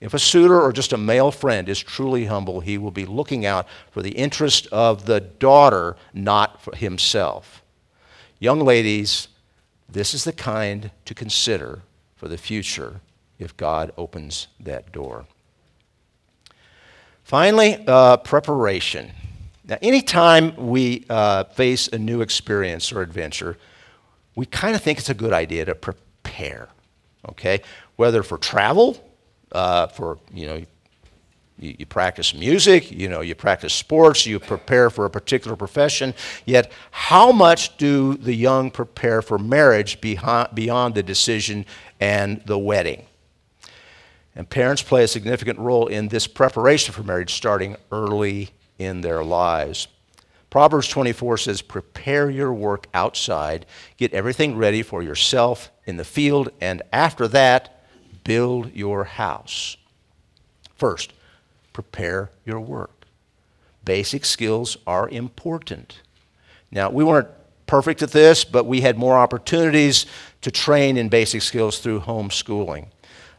If 0.00 0.14
a 0.14 0.18
suitor 0.18 0.58
or 0.58 0.72
just 0.72 0.94
a 0.94 0.96
male 0.96 1.30
friend 1.30 1.68
is 1.68 1.78
truly 1.78 2.26
humble, 2.26 2.60
he 2.60 2.78
will 2.78 2.92
be 2.92 3.04
looking 3.04 3.44
out 3.44 3.66
for 3.90 4.00
the 4.00 4.12
interest 4.12 4.66
of 4.68 5.04
the 5.04 5.20
daughter, 5.20 5.96
not 6.14 6.62
for 6.62 6.74
himself. 6.74 7.62
Young 8.38 8.60
ladies, 8.60 9.28
this 9.86 10.14
is 10.14 10.24
the 10.24 10.32
kind 10.32 10.92
to 11.04 11.14
consider 11.14 11.82
for 12.18 12.28
the 12.28 12.36
future 12.36 13.00
if 13.38 13.56
God 13.56 13.92
opens 13.96 14.48
that 14.60 14.92
door. 14.92 15.24
Finally, 17.22 17.84
uh, 17.86 18.16
preparation. 18.18 19.12
Now, 19.64 19.78
anytime 19.80 20.56
we 20.56 21.04
uh, 21.08 21.44
face 21.44 21.88
a 21.88 21.98
new 21.98 22.20
experience 22.20 22.90
or 22.90 23.02
adventure, 23.02 23.56
we 24.34 24.46
kind 24.46 24.74
of 24.74 24.82
think 24.82 24.98
it's 24.98 25.10
a 25.10 25.14
good 25.14 25.32
idea 25.32 25.64
to 25.66 25.74
prepare, 25.74 26.68
okay? 27.28 27.60
Whether 27.96 28.22
for 28.22 28.38
travel, 28.38 28.96
uh, 29.52 29.86
for, 29.86 30.18
you 30.32 30.46
know, 30.46 30.64
you, 31.58 31.76
you, 31.78 31.86
practice 31.86 32.34
music, 32.34 32.90
you 32.90 33.08
know, 33.08 33.20
you 33.20 33.34
practice 33.34 33.72
sports, 33.72 34.26
you 34.26 34.38
prepare 34.38 34.90
for 34.90 35.04
a 35.04 35.10
particular 35.10 35.56
profession. 35.56 36.14
Yet, 36.44 36.70
how 36.90 37.32
much 37.32 37.76
do 37.76 38.14
the 38.14 38.34
young 38.34 38.70
prepare 38.70 39.22
for 39.22 39.38
marriage 39.38 40.00
beyond, 40.00 40.54
beyond 40.54 40.94
the 40.94 41.02
decision 41.02 41.66
and 42.00 42.42
the 42.46 42.58
wedding? 42.58 43.06
And 44.34 44.48
parents 44.48 44.82
play 44.82 45.02
a 45.02 45.08
significant 45.08 45.58
role 45.58 45.88
in 45.88 46.08
this 46.08 46.26
preparation 46.28 46.94
for 46.94 47.02
marriage 47.02 47.34
starting 47.34 47.76
early 47.90 48.50
in 48.78 49.00
their 49.00 49.24
lives. 49.24 49.88
Proverbs 50.50 50.88
24 50.88 51.38
says, 51.38 51.60
Prepare 51.60 52.30
your 52.30 52.54
work 52.54 52.86
outside, 52.94 53.66
get 53.96 54.14
everything 54.14 54.56
ready 54.56 54.82
for 54.82 55.02
yourself 55.02 55.70
in 55.86 55.96
the 55.96 56.04
field, 56.04 56.50
and 56.60 56.82
after 56.92 57.28
that, 57.28 57.84
build 58.24 58.74
your 58.74 59.04
house. 59.04 59.76
First, 60.76 61.12
prepare 61.82 62.30
your 62.44 62.60
work. 62.60 63.06
Basic 63.84 64.24
skills 64.24 64.76
are 64.86 65.08
important. 65.08 66.00
Now, 66.70 66.90
we 66.90 67.04
weren't 67.04 67.28
perfect 67.66 68.02
at 68.02 68.10
this, 68.10 68.44
but 68.44 68.66
we 68.66 68.80
had 68.80 68.98
more 68.98 69.16
opportunities 69.16 70.06
to 70.40 70.50
train 70.50 70.96
in 70.96 71.08
basic 71.08 71.42
skills 71.42 71.78
through 71.78 72.00
homeschooling 72.00 72.88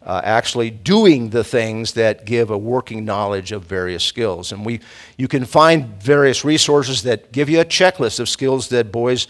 uh, 0.03 0.21
actually 0.23 0.69
doing 0.69 1.29
the 1.29 1.43
things 1.43 1.93
that 1.93 2.25
give 2.25 2.49
a 2.49 2.57
working 2.57 3.03
knowledge 3.05 3.51
of 3.51 3.63
various 3.63 4.03
skills. 4.03 4.51
And 4.51 4.65
we, 4.65 4.79
you 5.17 5.27
can 5.27 5.45
find 5.45 6.01
various 6.01 6.45
resources 6.45 7.03
that 7.03 7.31
give 7.31 7.49
you 7.49 7.59
a 7.59 7.65
checklist 7.65 8.19
of 8.19 8.29
skills 8.29 8.69
that 8.69 8.91
boys 8.91 9.27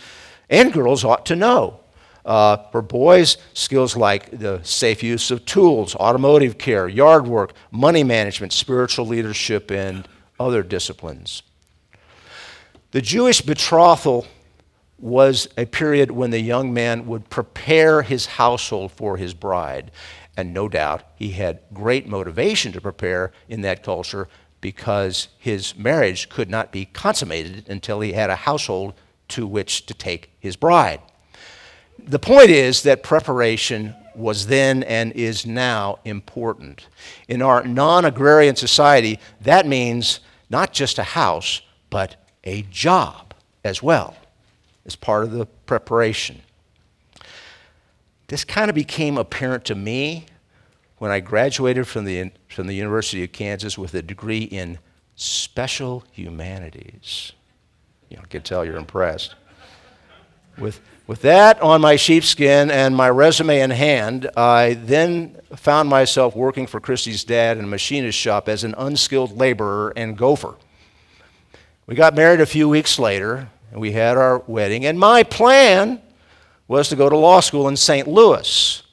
and 0.50 0.72
girls 0.72 1.04
ought 1.04 1.26
to 1.28 1.36
know. 1.36 1.80
Uh, 2.26 2.58
for 2.72 2.82
boys, 2.82 3.38
skills 3.54 3.96
like 3.96 4.30
the 4.38 4.62
safe 4.64 5.02
use 5.02 5.32
of 5.32 5.46
tools, 5.46 5.96
automotive 5.96 6.58
care, 6.58 6.88
yard 6.88 7.26
work, 7.28 7.54
money 7.72 8.04
management, 8.04 8.54
spiritual 8.54 9.06
leadership, 9.06 9.72
and 9.72 10.08
other 10.40 10.62
disciplines. 10.62 11.44
The 12.92 13.02
Jewish 13.02 13.42
betrothal 13.42 14.26
was 14.98 15.48
a 15.58 15.66
period 15.66 16.12
when 16.12 16.32
the 16.32 16.42
young 16.42 16.74
man 16.74 17.08
would 17.08 17.30
prepare 17.30 18.02
his 18.02 18.26
household 18.26 18.92
for 18.92 19.18
his 19.18 19.34
bride. 19.34 19.92
And 20.36 20.54
no 20.54 20.68
doubt 20.70 21.04
he 21.16 21.32
had 21.32 21.62
great 21.74 22.08
motivation 22.08 22.72
to 22.74 22.82
prepare 22.82 23.32
in 23.48 23.62
that 23.62 23.84
culture 23.84 24.28
because 24.62 25.30
his 25.38 25.78
marriage 25.78 26.30
could 26.30 26.50
not 26.50 26.72
be 26.72 26.86
consummated 26.86 27.70
until 27.70 28.02
he 28.02 28.14
had 28.14 28.30
a 28.30 28.36
household 28.36 28.94
to 29.30 29.48
which 29.48 29.86
to 29.86 29.94
take 29.94 30.32
his 30.40 30.56
bride. 30.56 31.02
The 32.08 32.20
point 32.20 32.50
is 32.50 32.84
that 32.84 33.04
preparation 33.04 33.96
was 34.16 34.48
then 34.48 34.84
and 34.84 35.12
is 35.14 35.46
now 35.46 36.00
important. 36.06 36.88
In 37.28 37.42
our 37.42 37.64
non 37.64 38.06
agrarian 38.06 38.56
society, 38.56 39.20
that 39.42 39.66
means 39.66 40.20
not 40.50 40.74
just 40.74 41.00
a 41.00 41.04
house, 41.04 41.62
but 41.90 42.16
a 42.44 42.64
job 42.64 43.34
as 43.64 43.82
well, 43.82 44.16
as 44.86 44.96
part 44.96 45.24
of 45.24 45.32
the 45.32 45.46
preparation. 45.46 46.42
This 48.28 48.44
kind 48.44 48.70
of 48.70 48.76
became 48.76 49.18
apparent 49.18 49.66
to 49.66 49.76
me 49.76 50.26
when 50.98 51.12
I 51.12 51.20
graduated 51.20 51.88
from 51.88 52.06
the, 52.06 52.32
from 52.48 52.68
the 52.68 52.76
University 52.76 53.24
of 53.24 53.32
Kansas 53.32 53.78
with 53.78 53.94
a 53.94 54.02
degree 54.02 54.44
in 54.44 54.80
special 55.16 56.04
humanities. 56.12 57.32
You 58.10 58.18
know, 58.18 58.24
I 58.24 58.28
can 58.28 58.42
tell 58.42 58.64
you're 58.64 58.78
impressed. 58.78 59.36
With, 60.60 60.80
with 61.08 61.22
that 61.22 61.62
on 61.62 61.82
my 61.82 61.96
sheepskin 61.96 62.70
and 62.70 62.96
my 62.96 63.10
resume 63.10 63.62
in 63.62 63.72
hand, 63.72 64.30
I 64.36 64.74
then 64.74 65.38
found 65.56 65.90
myself 65.90 66.36
working 66.36 66.68
for 66.68 66.80
Christy's 66.80 67.24
dad 67.24 67.58
in 67.58 67.64
a 67.64 67.68
machinist 67.68 68.18
shop 68.18 68.50
as 68.50 68.64
an 68.64 68.76
unskilled 68.78 69.38
laborer 69.38 69.94
and 69.96 70.18
gopher. 70.18 70.56
We 71.88 71.96
got 71.96 72.16
married 72.16 72.42
a 72.42 72.46
few 72.46 72.70
weeks 72.70 73.00
later, 73.00 73.50
and 73.72 73.82
we 73.82 73.94
had 73.94 74.18
our 74.18 74.40
wedding, 74.46 74.86
and 74.86 75.00
my 75.00 75.24
plan 75.24 76.02
was 76.68 76.90
to 76.90 76.96
go 76.96 77.10
to 77.10 77.18
law 77.18 77.40
school 77.40 77.68
in 77.68 77.76
St. 77.78 78.08
Louis. 78.08 78.84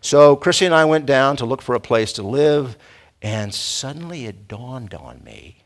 So 0.00 0.36
Christy 0.36 0.66
and 0.66 0.74
I 0.74 0.84
went 0.84 1.06
down 1.06 1.36
to 1.38 1.46
look 1.46 1.62
for 1.62 1.74
a 1.74 1.80
place 1.80 2.12
to 2.14 2.22
live, 2.22 2.76
and 3.22 3.54
suddenly 3.54 4.26
it 4.26 4.46
dawned 4.46 4.92
on 4.92 5.24
me 5.24 5.64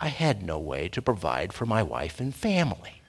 I 0.00 0.08
had 0.08 0.42
no 0.42 0.58
way 0.58 0.88
to 0.88 1.00
provide 1.00 1.52
for 1.52 1.64
my 1.64 1.82
wife 1.82 2.18
and 2.18 2.34
family. 2.34 3.01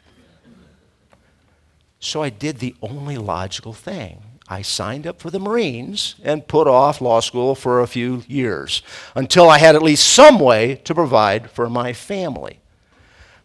So 2.04 2.22
I 2.22 2.30
did 2.30 2.58
the 2.58 2.76
only 2.82 3.18
logical 3.18 3.72
thing. 3.72 4.24
I 4.50 4.62
signed 4.62 5.08
up 5.08 5.22
for 5.22 5.30
the 5.30 5.40
Marines 5.40 6.16
and 6.22 6.46
put 6.46 6.68
off 6.68 7.00
law 7.00 7.22
school 7.22 7.56
for 7.56 7.80
a 7.80 7.88
few 7.88 8.24
years 8.28 8.82
until 9.16 9.50
I 9.50 9.58
had 9.58 9.74
at 9.74 9.82
least 9.82 10.06
some 10.10 10.38
way 10.38 10.76
to 10.84 10.94
provide 10.94 11.50
for 11.50 11.70
my 11.70 11.94
family. 11.94 12.60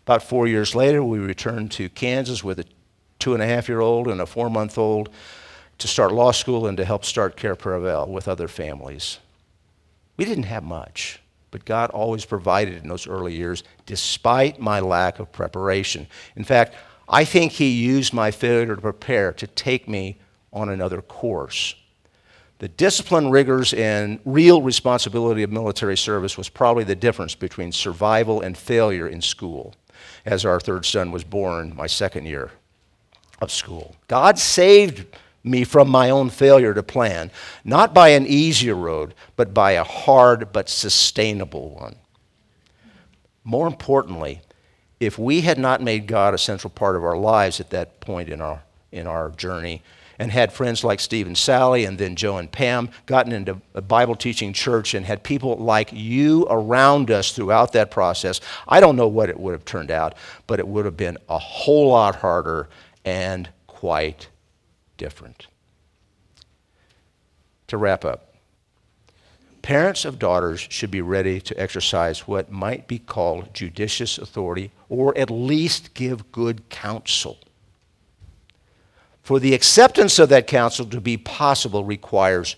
About 0.05 0.25
four 0.25 0.49
years 0.49 0.75
later, 0.75 1.05
we 1.05 1.21
returned 1.21 1.71
to 1.73 1.89
Kansas 1.89 2.43
with 2.43 2.59
a 2.59 2.65
two 3.21 3.33
and 3.33 3.41
a 3.41 3.47
half 3.47 3.69
year 3.69 3.79
old 3.79 4.09
and 4.09 4.21
a 4.21 4.27
four 4.27 4.51
month 4.51 4.77
old 4.77 5.09
to 5.79 5.87
start 5.87 6.13
law 6.13 6.33
school 6.33 6.67
and 6.67 6.77
to 6.79 6.85
help 6.85 7.05
start 7.05 7.37
Cair 7.37 7.55
Paravel 7.55 8.09
with 8.09 8.27
other 8.27 8.49
families. 8.49 9.21
We 10.17 10.25
didn't 10.25 10.45
have 10.45 10.65
much, 10.65 11.21
but 11.53 11.65
God 11.65 11.91
always 11.91 12.25
provided 12.25 12.83
in 12.83 12.89
those 12.89 13.07
early 13.07 13.37
years 13.37 13.63
despite 13.87 14.59
my 14.59 14.81
lack 14.81 15.21
of 15.21 15.31
preparation. 15.31 16.09
In 16.35 16.43
fact, 16.43 16.75
I 17.09 17.25
think 17.25 17.53
He 17.53 17.71
used 17.71 18.13
my 18.13 18.31
failure 18.31 18.77
to 18.77 18.83
prepare 18.83 19.33
to 19.33 19.47
take 19.47 19.89
me 19.89 20.19
on 20.53 20.69
another 20.69 21.01
course. 21.03 21.75
The 22.59 22.69
discipline, 22.69 23.31
rigors, 23.31 23.73
and 23.73 24.19
real 24.25 24.63
responsibility 24.63 25.43
of 25.45 25.53
military 25.53 25.97
service 25.97 26.37
was 26.37 26.49
probably 26.49 26.85
the 26.85 26.97
difference 26.97 27.35
between 27.35 27.71
survival 27.71 28.41
and 28.41 28.59
failure 28.59 29.07
in 29.07 29.23
school, 29.23 29.75
as 30.27 30.45
our 30.45 30.59
third 30.59 30.85
son 30.85 31.13
was 31.13 31.23
born 31.23 31.75
my 31.77 31.87
second 31.87 32.27
year 32.27 32.51
of 33.41 33.53
school. 33.53 33.95
God 34.09 34.39
saved 34.39 35.07
me 35.45 35.63
from 35.63 35.89
my 35.89 36.11
own 36.11 36.31
failure 36.31 36.75
to 36.75 36.83
plan, 36.83 37.31
not 37.65 37.95
by 37.95 38.09
an 38.09 38.27
easier 38.27 38.75
road, 38.75 39.15
but 39.37 39.55
by 39.55 39.73
a 39.73 39.85
hard 39.85 40.53
but 40.53 40.69
sustainable 40.69 41.71
one. 41.71 41.95
More 43.45 43.69
importantly, 43.69 44.41
if 45.01 45.19
we 45.19 45.43
had 45.43 45.59
not 45.59 45.83
made 45.83 46.07
God 46.07 46.35
a 46.35 46.39
central 46.39 46.71
part 46.71 46.97
of 46.97 47.05
our 47.05 47.17
lives 47.17 47.61
at 47.61 47.71
that 47.71 48.01
point 48.01 48.29
in 48.29 48.41
our, 48.41 48.63
in 48.91 49.07
our 49.07 49.31
journey, 49.31 49.83
and 50.19 50.33
had 50.33 50.53
friends 50.53 50.83
like 50.83 50.99
Steve 50.99 51.29
and 51.29 51.39
Sally, 51.39 51.85
and 51.85 51.97
then 51.97 52.17
Joe 52.17 52.39
and 52.39 52.51
Pam, 52.51 52.91
gotten 53.07 53.33
into 53.33 53.61
a 53.75 53.81
Bible 53.81 54.17
teaching 54.17 54.53
church, 54.53 54.95
and 54.95 55.07
had 55.07 55.23
people 55.23 55.57
like 55.57 55.91
you 55.93 56.45
around 56.51 57.11
us 57.11 57.33
throughout 57.33 57.73
that 57.73 57.91
process, 57.93 58.41
I 58.67 58.81
don't 58.81 58.97
know 58.97 59.07
what 59.07 59.29
it 59.29 59.39
would 59.39 59.53
have 59.53 59.65
turned 59.65 59.93
out, 59.93 60.17
but 60.49 60.59
it 60.59 60.67
would 60.67 60.85
have 60.85 60.97
been 60.97 61.19
a 61.29 61.39
whole 61.39 61.91
lot 61.91 62.17
harder 62.17 62.69
and 63.05 63.49
quite 63.69 64.29
different. 64.97 65.47
To 67.69 67.77
wrap 67.77 68.05
up, 68.05 68.35
parents 69.63 70.05
of 70.05 70.19
daughters 70.19 70.67
should 70.69 70.91
be 70.91 71.03
ready 71.03 71.41
to 71.43 71.61
exercise 71.61 72.27
what 72.27 72.51
might 72.51 72.89
be 72.89 72.99
called 72.99 73.55
judicious 73.55 74.19
authority 74.19 74.73
or 74.89 75.17
at 75.17 75.31
least 75.31 75.95
give 75.95 76.33
good 76.33 76.69
counsel. 76.69 77.39
For 79.23 79.39
the 79.39 79.55
acceptance 79.55 80.19
of 80.19 80.31
that 80.31 80.47
counsel 80.47 80.87
to 80.87 81.01
be 81.01 81.17
possible 81.19 81.85
requires 81.85 82.57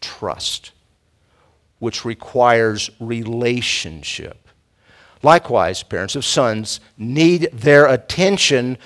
trust, 0.00 0.72
which 1.78 2.04
requires 2.04 2.90
relationship. 2.98 4.48
Likewise, 5.22 5.82
parents 5.82 6.16
of 6.16 6.24
sons 6.24 6.80
need 6.96 7.50
their 7.52 7.86
attention 7.86 8.78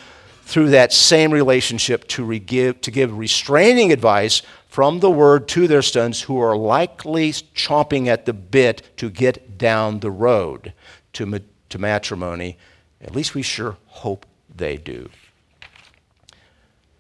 through 0.42 0.70
that 0.70 0.92
same 0.92 1.30
relationship 1.30 2.06
to, 2.08 2.38
to 2.72 2.90
give 2.90 3.16
restraining 3.16 3.92
advice 3.92 4.42
from 4.66 5.00
the 5.00 5.10
word 5.10 5.46
to 5.48 5.68
their 5.68 5.82
sons 5.82 6.22
who 6.22 6.40
are 6.40 6.56
likely 6.56 7.30
chomping 7.30 8.06
at 8.06 8.26
the 8.26 8.32
bit 8.32 8.82
to 8.96 9.10
get 9.10 9.58
down 9.58 10.00
the 10.00 10.10
road 10.10 10.72
to, 11.12 11.26
ma- 11.26 11.38
to 11.68 11.78
matrimony. 11.78 12.56
At 13.02 13.14
least 13.14 13.34
we 13.34 13.42
sure 13.42 13.76
hope 13.86 14.26
they 14.54 14.76
do. 14.76 15.10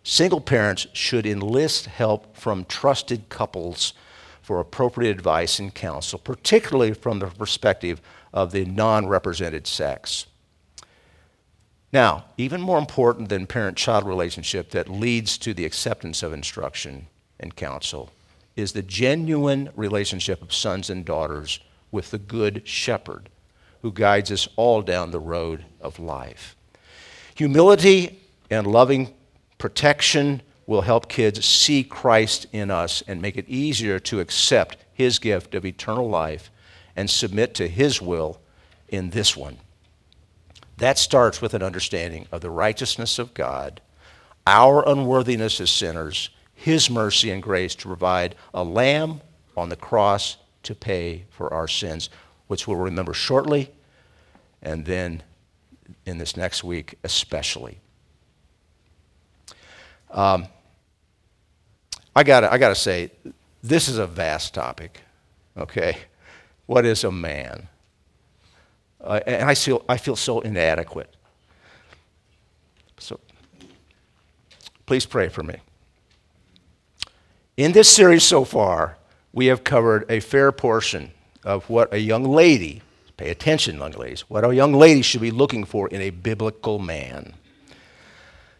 Single 0.02 0.40
parents 0.40 0.86
should 0.92 1.26
enlist 1.26 1.86
help 1.86 2.36
from 2.36 2.64
trusted 2.64 3.28
couples 3.28 3.94
for 4.40 4.58
appropriate 4.58 5.12
advice 5.12 5.60
and 5.60 5.72
counsel, 5.72 6.18
particularly 6.18 6.92
from 6.92 7.20
the 7.20 7.26
perspective 7.26 8.00
of 8.32 8.50
the 8.50 8.64
non 8.64 9.06
represented 9.06 9.66
sex. 9.66 10.26
Now, 11.92 12.24
even 12.36 12.60
more 12.60 12.78
important 12.78 13.28
than 13.28 13.46
parent 13.46 13.76
child 13.76 14.04
relationship 14.04 14.70
that 14.70 14.88
leads 14.88 15.38
to 15.38 15.54
the 15.54 15.66
acceptance 15.66 16.22
of 16.22 16.32
instruction 16.32 17.06
and 17.38 17.54
counsel 17.54 18.10
is 18.56 18.72
the 18.72 18.82
genuine 18.82 19.70
relationship 19.76 20.42
of 20.42 20.52
sons 20.52 20.90
and 20.90 21.04
daughters 21.04 21.60
with 21.90 22.10
the 22.10 22.18
good 22.18 22.66
shepherd 22.66 23.28
who 23.82 23.92
guides 23.92 24.30
us 24.30 24.48
all 24.56 24.80
down 24.80 25.10
the 25.10 25.20
road 25.20 25.64
of 25.80 25.98
life. 25.98 26.56
Humility 27.34 28.20
and 28.50 28.66
loving 28.66 29.12
protection 29.58 30.42
will 30.66 30.82
help 30.82 31.08
kids 31.08 31.44
see 31.44 31.82
Christ 31.82 32.46
in 32.52 32.70
us 32.70 33.02
and 33.06 33.20
make 33.20 33.36
it 33.36 33.48
easier 33.48 33.98
to 34.00 34.20
accept 34.20 34.76
his 34.92 35.18
gift 35.18 35.54
of 35.54 35.64
eternal 35.64 36.08
life 36.08 36.50
and 36.94 37.10
submit 37.10 37.54
to 37.54 37.68
his 37.68 38.00
will 38.00 38.40
in 38.88 39.10
this 39.10 39.36
one. 39.36 39.58
That 40.78 40.98
starts 40.98 41.42
with 41.42 41.54
an 41.54 41.62
understanding 41.62 42.26
of 42.30 42.40
the 42.40 42.50
righteousness 42.50 43.18
of 43.18 43.34
God, 43.34 43.80
our 44.46 44.86
unworthiness 44.88 45.60
as 45.60 45.70
sinners, 45.70 46.30
his 46.54 46.88
mercy 46.90 47.30
and 47.30 47.42
grace 47.42 47.74
to 47.76 47.88
provide 47.88 48.34
a 48.54 48.62
lamb 48.62 49.20
on 49.56 49.68
the 49.68 49.76
cross 49.76 50.36
to 50.62 50.74
pay 50.74 51.24
for 51.30 51.52
our 51.52 51.68
sins, 51.68 52.08
which 52.52 52.68
we'll 52.68 52.76
remember 52.76 53.14
shortly, 53.14 53.70
and 54.60 54.84
then 54.84 55.22
in 56.04 56.18
this 56.18 56.36
next 56.36 56.62
week 56.62 56.98
especially. 57.02 57.78
Um, 60.10 60.46
I 62.14 62.22
got 62.24 62.44
I 62.44 62.58
to 62.58 62.74
say, 62.74 63.10
this 63.62 63.88
is 63.88 63.96
a 63.96 64.06
vast 64.06 64.52
topic, 64.52 65.00
okay? 65.56 65.96
What 66.66 66.84
is 66.84 67.04
a 67.04 67.10
man? 67.10 67.68
Uh, 69.00 69.20
and 69.26 69.48
I 69.48 69.54
feel, 69.54 69.82
I 69.88 69.96
feel 69.96 70.14
so 70.14 70.40
inadequate. 70.40 71.08
So 72.98 73.18
please 74.84 75.06
pray 75.06 75.30
for 75.30 75.42
me. 75.42 75.56
In 77.56 77.72
this 77.72 77.88
series 77.88 78.24
so 78.24 78.44
far, 78.44 78.98
we 79.32 79.46
have 79.46 79.64
covered 79.64 80.04
a 80.10 80.20
fair 80.20 80.52
portion 80.52 81.12
of 81.44 81.68
what 81.68 81.92
a 81.92 81.98
young 81.98 82.24
lady, 82.24 82.82
pay 83.16 83.30
attention, 83.30 83.78
young 83.78 83.92
ladies, 83.92 84.22
what 84.22 84.44
a 84.44 84.54
young 84.54 84.72
lady 84.72 85.02
should 85.02 85.20
be 85.20 85.30
looking 85.30 85.64
for 85.64 85.88
in 85.88 86.00
a 86.00 86.10
biblical 86.10 86.78
man. 86.78 87.34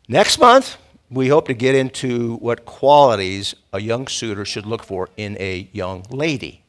Next 0.09 0.39
month, 0.39 0.77
we 1.11 1.29
hope 1.29 1.47
to 1.47 1.55
get 1.55 1.75
into 1.75 2.37
what 2.37 2.65
qualities 2.65 3.55
a 3.73 3.81
young 3.81 4.09
suitor 4.09 4.45
should 4.45 4.67
look 4.67 4.83
for 4.83 5.11
in 5.17 5.37
a 5.39 5.69
young 5.73 6.05
lady 6.11 6.63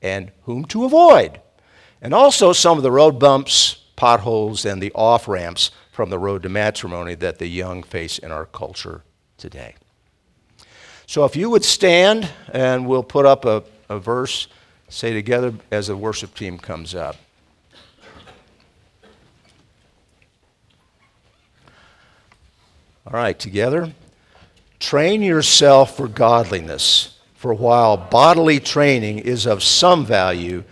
and 0.00 0.32
whom 0.44 0.64
to 0.66 0.84
avoid. 0.84 1.40
And 2.00 2.12
also 2.12 2.52
some 2.52 2.76
of 2.76 2.82
the 2.82 2.90
road 2.90 3.18
bumps, 3.18 3.76
potholes, 3.94 4.64
and 4.64 4.82
the 4.82 4.92
off 4.94 5.28
ramps 5.28 5.70
from 5.92 6.10
the 6.10 6.18
road 6.18 6.42
to 6.42 6.48
matrimony 6.48 7.14
that 7.16 7.38
the 7.38 7.46
young 7.46 7.82
face 7.82 8.18
in 8.18 8.32
our 8.32 8.46
culture 8.46 9.02
today. 9.36 9.74
So 11.06 11.24
if 11.24 11.36
you 11.36 11.50
would 11.50 11.64
stand 11.64 12.30
and 12.52 12.86
we'll 12.86 13.02
put 13.02 13.26
up 13.26 13.44
a, 13.44 13.62
a 13.88 13.98
verse, 13.98 14.48
say 14.92 15.14
together 15.14 15.54
as 15.70 15.86
the 15.86 15.96
worship 15.96 16.34
team 16.34 16.58
comes 16.58 16.94
up. 16.94 17.16
All 23.06 23.14
right, 23.14 23.38
together. 23.38 23.92
Train 24.78 25.22
yourself 25.22 25.96
for 25.96 26.08
godliness, 26.08 27.18
for 27.34 27.54
while 27.54 27.96
bodily 27.96 28.60
training 28.60 29.20
is 29.20 29.46
of 29.46 29.62
some 29.62 30.04
value, 30.04 30.62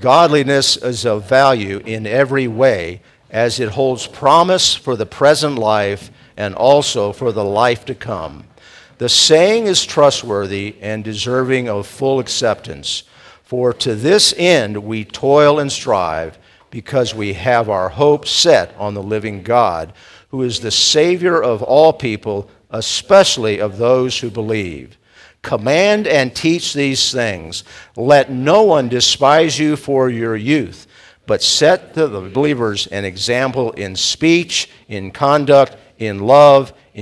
godliness 0.00 0.76
is 0.76 1.06
of 1.06 1.26
value 1.26 1.78
in 1.86 2.06
every 2.06 2.48
way, 2.48 3.00
as 3.30 3.60
it 3.60 3.70
holds 3.70 4.06
promise 4.06 4.74
for 4.74 4.94
the 4.94 5.06
present 5.06 5.56
life 5.56 6.10
and 6.36 6.54
also 6.54 7.12
for 7.12 7.32
the 7.32 7.44
life 7.44 7.86
to 7.86 7.94
come. 7.94 8.44
The 8.98 9.08
saying 9.08 9.66
is 9.66 9.86
trustworthy 9.86 10.76
and 10.82 11.02
deserving 11.02 11.68
of 11.68 11.86
full 11.86 12.18
acceptance. 12.18 13.04
For 13.50 13.72
to 13.72 13.96
this 13.96 14.32
end 14.36 14.76
we 14.76 15.04
toil 15.04 15.58
and 15.58 15.72
strive, 15.72 16.38
because 16.70 17.16
we 17.16 17.32
have 17.32 17.68
our 17.68 17.88
hope 17.88 18.28
set 18.28 18.72
on 18.76 18.94
the 18.94 19.02
living 19.02 19.42
God 19.42 19.92
who 20.28 20.42
is 20.42 20.60
the 20.60 20.70
Savior 20.70 21.42
of 21.42 21.60
all 21.60 21.92
people, 21.92 22.48
especially 22.70 23.60
of 23.60 23.76
those 23.76 24.20
who 24.20 24.30
believe. 24.30 24.96
Command 25.42 26.06
and 26.06 26.32
teach 26.32 26.74
these 26.74 27.10
things. 27.10 27.64
Let 27.96 28.30
no 28.30 28.62
one 28.62 28.88
despise 28.88 29.58
you 29.58 29.74
for 29.74 30.08
your 30.08 30.36
youth, 30.36 30.86
but 31.26 31.42
set 31.42 31.94
the 31.94 32.06
believers 32.06 32.86
an 32.86 33.04
example 33.04 33.72
in 33.72 33.96
speech, 33.96 34.70
in 34.86 35.10
conduct, 35.10 35.76
in 35.98 36.20
love, 36.20 36.72